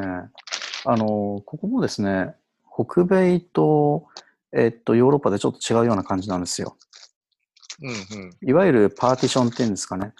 [0.86, 2.36] あの、ここもですね、
[2.74, 4.08] 北米と、
[4.54, 6.78] えっと、ヨーロッパでちょっと違うような感じなんですよ。
[7.82, 7.92] うんう
[8.26, 8.38] ん。
[8.48, 10.14] いわゆるパーティションっていうんですかね。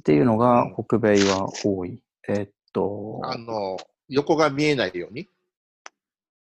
[0.00, 2.02] っていうのがうん北米は多い。
[2.28, 3.76] えっと、あの、
[4.08, 5.28] 横が見えないように？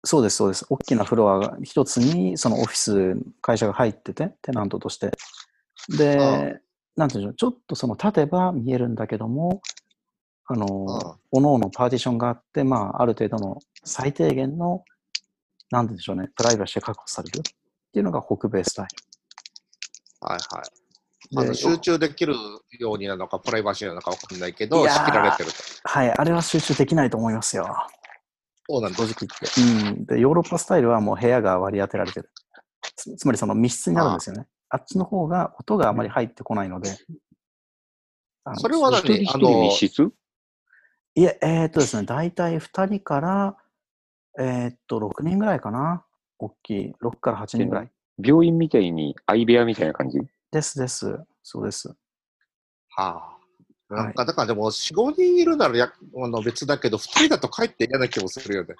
[0.05, 0.64] そうです、そうです。
[0.71, 5.11] 大きなフロアが一つに、そのオフィス、会社が入ってて、テナントとして。
[5.89, 6.61] で、
[6.97, 9.62] なんていうんでしょう、ちょっとその立てば見えるんだけども、
[10.47, 10.66] あの、
[11.30, 14.84] おのおのパーティションがあって、まあ、ある程度の最低限の、
[15.70, 17.43] なんていうんでしょうね、プライバシーが確保されるっ
[17.93, 18.86] ていうのが北米スタイ
[20.20, 20.62] はいはい。
[21.30, 21.43] ル。
[21.43, 22.34] であの集中できる
[22.78, 25.57] ようになのか、プライバシーなのかわかんないけど、仕切られてると。
[25.84, 27.66] はい、あれは集中できないと思いますよ。
[28.68, 29.05] そうなんだ正。
[29.05, 29.93] 直言って。
[29.93, 30.07] うん。
[30.07, 32.30] で、ヨーロッパスタイルはもう部屋が割り当てられてる。
[32.97, 34.47] つつまりその密室になるんですよね。
[34.71, 36.91] あっちの方が音があまり入ってこないので。
[38.45, 39.71] あのそれは何あの
[41.14, 43.57] いえ、えーっとですね、大体2人から、
[44.39, 46.05] えーっと、6人ぐらいかな。
[46.39, 46.95] 大きい。
[47.03, 47.91] 6から8人ぐらい。
[48.23, 50.21] 病院みたいに相部屋みたいな感じ？
[50.53, 51.19] ですです。
[51.43, 51.89] そうです。
[51.89, 51.97] は
[52.99, 53.14] あ。
[53.14, 53.39] はい
[53.91, 58.75] なんか、だからでも、4、5人いるならやあの別だけど、2人だとかえって嫌な気もするよね。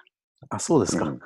[0.49, 1.05] あ、そうですか。
[1.05, 1.19] うん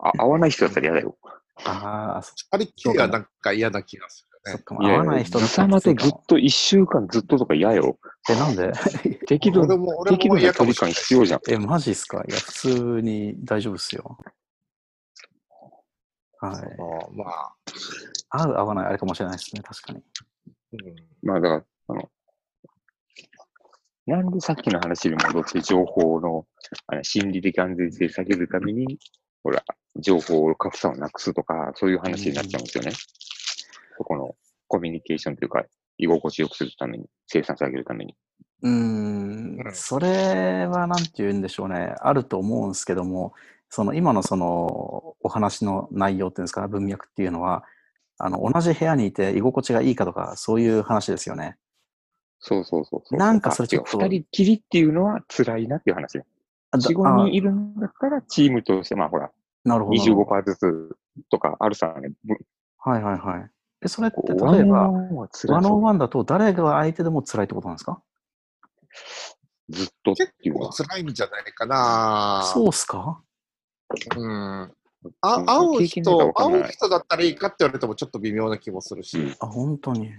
[0.00, 1.16] あ合わない人だったら嫌だよ。
[1.64, 4.58] ああ、そ2人っきりはなんか嫌な気がするよね。
[4.58, 4.74] そっか。
[4.74, 7.98] まあ合わない人だだまでずっと一週間ずっととか嫌よ。
[8.30, 8.72] え、なんで？
[9.26, 10.92] 適度俺も、俺適度なも嫌か距離感もしれない。
[10.94, 11.40] 必要じゃん。
[11.48, 12.24] え、マジっすか？
[12.28, 14.18] いや、普通に大丈夫っすよ。
[16.40, 16.54] はい。
[16.54, 17.54] そのまあ、
[18.30, 20.02] 合う合わないあれかもしれないですね、確かに。
[20.72, 22.10] うん、まあだから、あの、
[24.06, 26.46] なんでさっきの話に戻って情報の
[26.86, 28.98] あの心理的安全性下げるために、
[29.42, 29.62] ほら、
[29.96, 32.92] 情報格差をなくすとか、そういう話になっちゃうんですよね。
[33.96, 34.34] そこの
[34.66, 35.64] コミュニケーションというか、
[35.98, 38.14] 居心地よくするために、生産性上げるために。
[38.62, 43.32] うーんう、んそれはなんて言うんでしょうね、あると思うんですけども、
[43.70, 47.64] その今のそのお話の内容っていうんですか、文脈っていうのは、
[48.18, 51.56] あの同じ部屋にいて居心地がいいかとか、そういう話ですよね。
[52.40, 53.18] そうそうそうそう。
[53.18, 56.18] なんかそれちょっと二人きりっていうのは辛いなっていう話
[56.74, 59.30] 4、5人いるんだったら、チームとして、まあほら、あ
[59.64, 59.96] なるほど。
[59.98, 60.96] なるほど25%ずつ
[61.30, 62.10] とかあるさね。
[62.78, 63.50] はいはいはい。
[63.80, 65.08] で、それって例えば、ワン
[65.66, 68.02] オンワンだと誰が相手でも辛いってことなんですか？
[69.70, 70.72] ずっとって結構いうのは。
[70.72, 72.42] 辛いんじゃないかな。
[72.52, 73.20] そうっすか？
[74.16, 74.72] うん。
[75.20, 80.10] あうん会う人、会う人だったらいいかって言われてもちょっと微妙な気もするし、うんあ、本当に。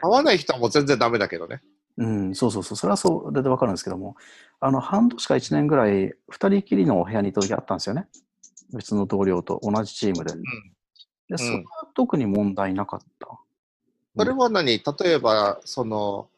[0.00, 1.60] 会わない人はもう全然ダメだけどね。
[1.98, 2.76] うん、そうそうそう。
[2.76, 4.16] それはそれでわかるんですけども、
[4.60, 8.06] あの、半年か1年ぐらい、二人きりのお部屋にいた時あったんですよね。
[8.72, 10.32] 別の同僚と同じチームで。
[11.28, 11.64] で、それは
[11.94, 13.28] 特に問題なかった。
[14.16, 14.78] それは何？
[14.78, 16.28] 例えば、その、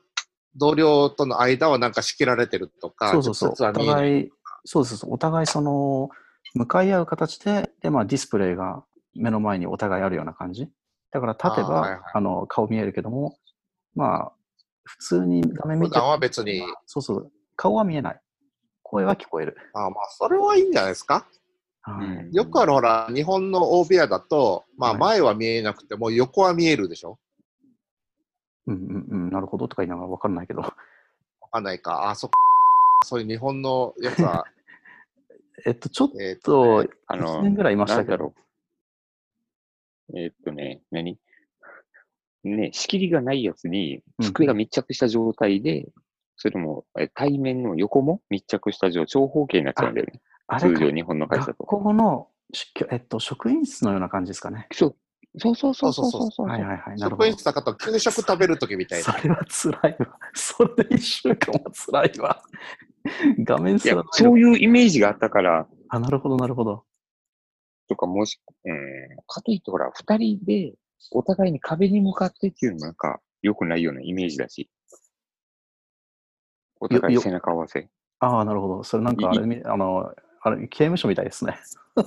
[0.56, 3.50] 同僚との間はなんか仕切られてるとか、そうそうそう。
[3.52, 4.30] お互い、
[4.64, 5.12] そうそうそう。
[5.14, 6.10] お互いその、
[6.54, 8.84] 向かい合う形で、で、まあディスプレイが
[9.14, 10.68] 目の前にお互いあるような感じ。
[11.10, 13.36] だから立てば、あ,、はいはいの、顔見えるけども、
[13.94, 14.32] まあ、
[14.84, 17.32] 普通に画面見て普段は別に、そうそう。
[17.56, 18.20] 顔は見えない。
[18.82, 19.56] 声は聞こえる。
[19.74, 21.26] あまあ、それはいいんじゃないですか？
[21.82, 27.18] はいうんよくあるほら、日本の大部屋だと、まあはい前は見えなくても横は見えるでしょ？
[28.66, 30.60] うんうんうん、なるほどとか言いながら分かんないけど。
[30.62, 30.74] わ
[31.52, 32.08] かんないか。
[32.10, 32.36] あ、そっか。
[33.04, 34.44] そういう日本のやつは、
[35.66, 38.16] えっと、ちょっえーっとと、ね、あ1の、年ぐらいいましたけど。
[38.16, 38.34] ろ
[40.08, 40.18] う。
[40.18, 41.18] えーっとね、何？
[42.44, 45.88] ね、仕切りがないやつに、うん机が密着した状態で、
[46.36, 50.20] それもえ対面の横も密着した状長方形になっちゃうんだよね。
[50.46, 51.64] あれか通常日本の会社学と。
[51.64, 54.66] 校の、しえっと、職員室のような感じですかね。
[54.72, 54.96] そう
[55.38, 56.46] そうそうそうそうそうそう。
[56.46, 56.96] はいはいはい。
[56.98, 57.32] なるほど職員。
[57.32, 59.04] 室だと給食食べるときみたいな。
[59.04, 60.18] それは辛いわ。
[60.34, 62.42] それで一週間も辛いわ。
[63.44, 66.84] 画面いやすらない、そういうイメージがあったから、あ、なるほど、なるほど。
[67.88, 70.74] とかもし、うん、かといってほら、二人で
[71.10, 74.70] お互いに壁に向かってっていうのもなんか良くないようなイメージだし。
[76.80, 77.88] お互いよ背中合わせ。
[78.20, 78.84] ああ、なるほど。
[78.84, 81.58] それなんかあれみ、あの、あれ、刑務所みたいですね。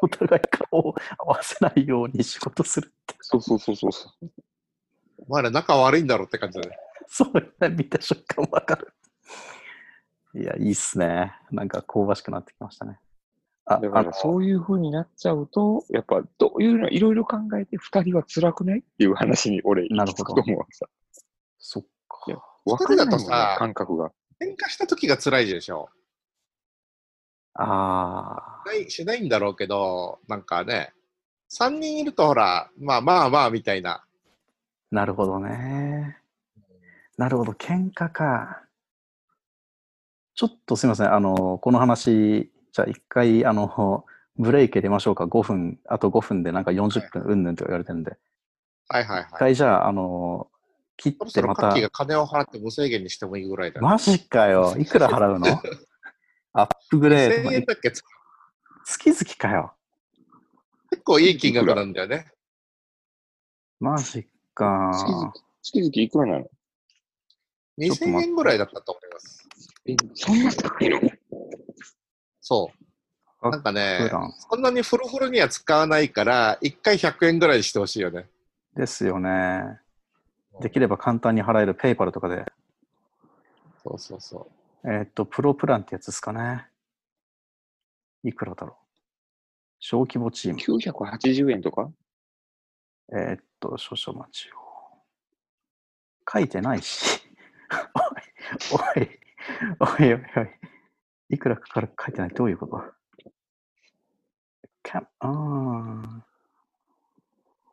[0.00, 3.16] お互い顔を合わせないように仕事するって。
[3.20, 4.30] そうそうそうそうそう。
[5.18, 6.76] お前ら仲悪いんだろって感じだね。
[7.06, 8.92] そうね、見た瞬間わかる。
[10.34, 11.34] いや、いいっすね。
[11.50, 13.00] なんか香ばしくなってきましたね。
[13.68, 20.86] あ、だからそういう風になっちゃうと、やっぱどういうのいろいろ考えて二人は辛くないっていう話に俺行き着くと思うわさ。
[21.58, 22.42] そっか。
[22.64, 24.10] わかんないもんね二人だとさ、感覚が。
[24.40, 25.90] 喧嘩したときが辛いでしょ。
[27.54, 30.92] ああ、しないんだろうけど、なんかね、
[31.50, 34.04] 3人いるとほら、まあまあまあみたいな。
[34.90, 36.18] なるほどね。
[37.18, 38.62] なるほど、喧嘩か。
[40.34, 41.12] ちょっとすみません。
[41.12, 42.48] あの、この話、
[42.78, 44.06] じゃあ一回、あの、
[44.36, 45.24] ブレイク入れましょうか。
[45.24, 48.16] 5分、あと5分でなんか40分、うんぬんと言われてるんで。
[48.86, 49.26] はいはいはい。
[49.32, 50.48] 一回じゃあ、あの、
[50.96, 53.84] 切ってまたが金を払って無制限にしてもいいぐらいだね。
[53.88, 54.76] マジかよ。
[54.78, 55.60] いくら払うの？
[56.52, 57.52] アップグレー1000ド。
[57.52, 57.90] 円だっけ？
[57.90, 59.74] 月々かよ。
[60.90, 62.30] 結構いい金額なんだよね。
[63.80, 64.92] マジか。
[64.94, 66.44] 月々月々いくらなの？
[66.44, 66.50] ちょ
[67.94, 69.48] っと2000待って円ぐらいだったと思います。
[69.86, 71.00] え、そんな高いの？
[72.48, 72.72] そ
[73.42, 73.50] う。
[73.50, 74.10] なんかね
[74.50, 78.26] そんなにフルフルには使わないから、1回100円ぐらいにしてほしいよね。
[78.74, 79.78] ですよね。
[80.62, 82.46] できれば簡単に払えるペイパルとかで。
[83.82, 84.50] そうそうそ
[84.84, 86.66] えーっと、プロプランってやつですかね。
[88.24, 88.76] いくらだろう。
[89.78, 90.58] 小規模チーム。
[90.58, 91.90] ?980 円とか？
[93.12, 94.56] えーっと、少々お待ちを。
[96.32, 97.20] 書いてないし。
[98.72, 99.08] おい、
[99.80, 100.68] おい、おい、おい、おい。
[101.30, 102.30] いくらかかるか書いてない。
[102.30, 102.82] どういうこと？
[104.82, 106.24] キャンあ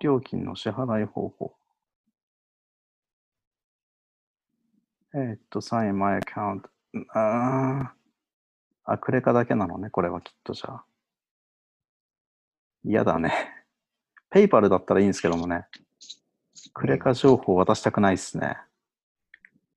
[0.02, 1.56] 料金の支払い方法。
[5.14, 6.70] えーっと、サインマイアカウント。
[7.18, 7.94] あ
[8.84, 10.86] あ、クレカだけなのね、これはきっとじゃあ。
[12.84, 13.32] 嫌だね。
[14.30, 15.66] ペイパルだったらいいんですけどもね。
[16.74, 18.58] クレカ情報渡したくないっすね。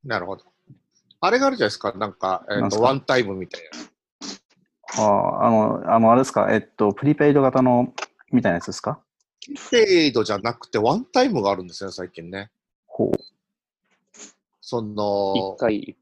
[0.02, 0.44] なるほど。
[1.20, 1.92] あれがあるじゃないですか。
[1.92, 3.62] なんか、えっ、と、ワンタイムみたい
[4.96, 5.04] な。
[5.04, 7.92] ああ、あの、あの、あれですか、えっと、プリペイド型の、
[8.30, 9.00] みたいなやつですか？
[9.70, 12.50] ペイドじゃなくて、ワンタイムがあるんですよ、最近ね。
[12.86, 13.12] ほう。
[14.60, 15.96] その一、回、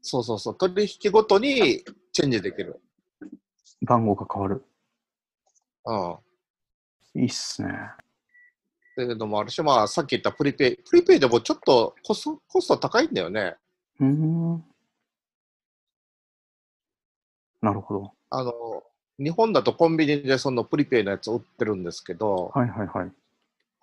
[0.00, 2.80] そうそうそう、取引ごとにチェンジできる。
[3.82, 4.64] 番号が変わる。
[5.84, 7.22] うん。
[7.22, 7.68] いいっすね。
[7.68, 13.56] っていうのもあるし、まあ、さっき言ったプリペイ、プリペイでもちょっとコストコスト高いんだよね。
[14.02, 14.64] うーん。
[17.62, 18.12] なるほど。
[18.30, 18.52] あの、
[19.18, 23.12] 日本だとコンビニでそのプリペイのやつ売ってるんですけど、はいはいはい。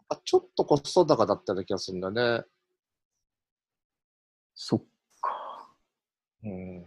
[0.10, 2.44] あちょっとコスト高だったような気がするんだね。
[4.56, 4.84] そっ
[5.22, 5.70] か。
[6.44, 6.86] うん。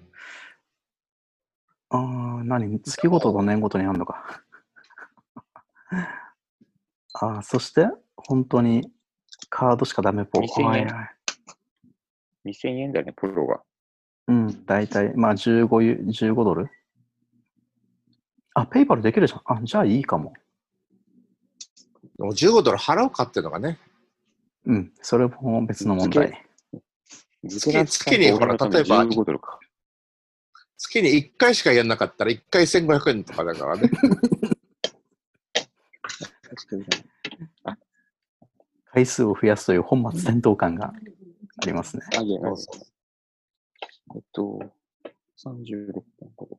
[1.88, 2.80] ああ、何？
[2.80, 4.42] 月ごとと年ごとにあるのか。
[7.14, 8.92] ああ、そして、本当に
[9.48, 10.42] カードしかダメっぽい。
[10.42, 11.21] 2000円はいはい。
[12.46, 13.62] 2000円だね、プロが。
[14.28, 16.68] うん、大体、まあ15ユ、15ドル？
[18.54, 19.40] あ、ペイパルできるじゃん。
[19.46, 20.32] あ、じゃあいいかも。
[22.18, 23.78] でも15ドル払うかっていうのがね。
[24.66, 26.44] うん、それも別の問題。
[27.44, 29.58] 月月にほら例えば15ドルか。
[30.76, 33.90] 月に1回しかやんなかったら1回1500円とかだからね。
[36.42, 36.84] 確かに
[38.92, 40.92] 回数を増やすという本末転倒感が
[41.62, 42.02] ありますね。
[42.16, 42.80] あ、いや、そうそう
[44.16, 44.58] えっと、
[45.38, 46.02] 36分
[46.36, 46.58] ほど。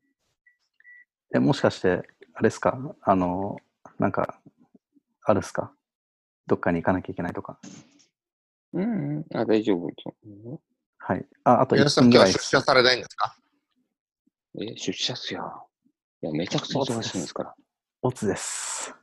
[1.35, 2.95] え、もしかして、あれですか？
[3.01, 3.57] あの、
[3.99, 4.39] なんか、
[5.25, 5.73] あるっすか？
[6.47, 7.59] どっかに行かなきゃいけないとか。
[8.73, 9.87] うん、うん、あ、大丈夫。
[9.87, 10.59] うん
[11.05, 11.25] はい。
[11.43, 12.61] あ、あと1皆さん分ぐらです今日はい出社。
[12.61, 13.37] されないんですか？
[14.61, 15.67] え、出社っすよ。
[16.21, 17.55] いや、めちゃくちゃ忙しいんですから。
[18.03, 18.93] オツです。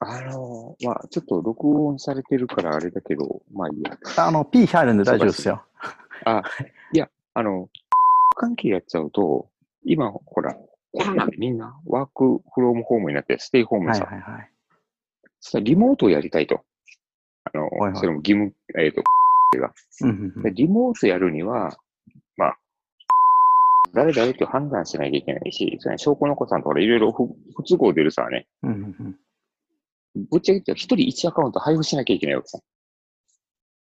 [0.00, 3.98] あのまあ、ちょっと録音されてるからあれだけど、まあいいや。
[4.16, 5.62] あの、P 入るんで大丈夫ですよ。
[6.24, 6.42] あ、
[6.92, 7.68] いや、あの、
[8.36, 9.48] 関係やっちゃうと、
[9.84, 10.54] 今、ほら、
[10.92, 14.50] コロナでみんなワークフロームホームになって、ステイホームはいさ、はいはい。
[15.40, 16.62] そしたらリモートをやりたいと。
[17.52, 19.02] あの、はいはいそれも義務、えっ、と、
[19.56, 19.72] が。
[20.02, 21.76] うんうんうんでリモートやるには、
[22.36, 22.58] まあ、
[23.94, 27.26] 誰々って判断しなきゃいけないし、それ証拠の子さんとかいろいろ不
[27.56, 28.46] 不都合出るさね。
[28.62, 29.16] うんうんうん
[30.30, 32.58] ぶっちゃけ言一人一アカウント配布しなきゃいけないわけさ。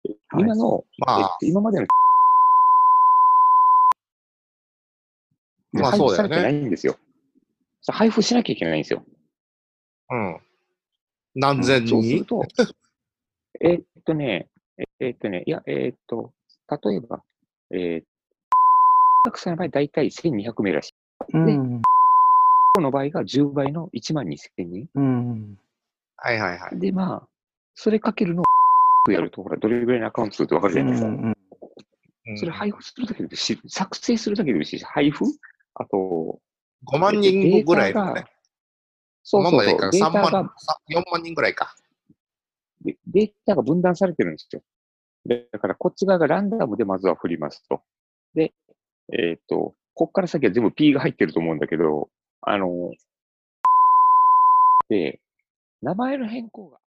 [0.04, 1.86] ではい今の、まあえっと、今までの、
[5.72, 6.96] まあ配布されてないんですよ。
[7.88, 9.04] 配布しなきゃいけないんですよ。
[10.10, 10.40] うん。
[11.34, 11.88] 何千人？
[11.88, 12.42] そうすると、
[13.60, 16.32] えーっとね、ええーっとね、いや、えーっと、
[16.82, 17.22] 例えば、
[17.70, 18.04] えー、
[19.24, 20.94] たくさんの場合、だいたい1200名らしい。
[21.34, 21.82] うん
[22.72, 24.88] この場合が10倍の1万2000人。
[24.94, 25.58] うん
[26.22, 26.78] はいはいはい。
[26.78, 27.28] で、まあ、
[27.74, 28.44] それかけるのを
[29.10, 31.08] やると、ほら、どれぐらいのアカウント数ってわかるじゃないですか。
[31.08, 31.36] うんうん
[32.36, 35.24] それ配布するだけでし、作成するだけでもいいし、配布？
[35.74, 36.38] あと、
[36.86, 38.24] 5万人ぐらいだね。
[39.24, 41.74] そうそうそう、まあまあいいか3データが万、さ4万人ぐらいか。
[42.82, 44.62] でデータが分断されてるんですよ。
[45.26, 47.82] でだから、こっち側がランダムでまずは振りますと。
[48.34, 48.52] で、
[49.12, 52.10] えっ、と、こっから先は全部 P が入ってると思うんだけど、
[52.42, 52.92] あの、
[54.88, 55.20] で、
[55.82, 56.79] 名前の変更が。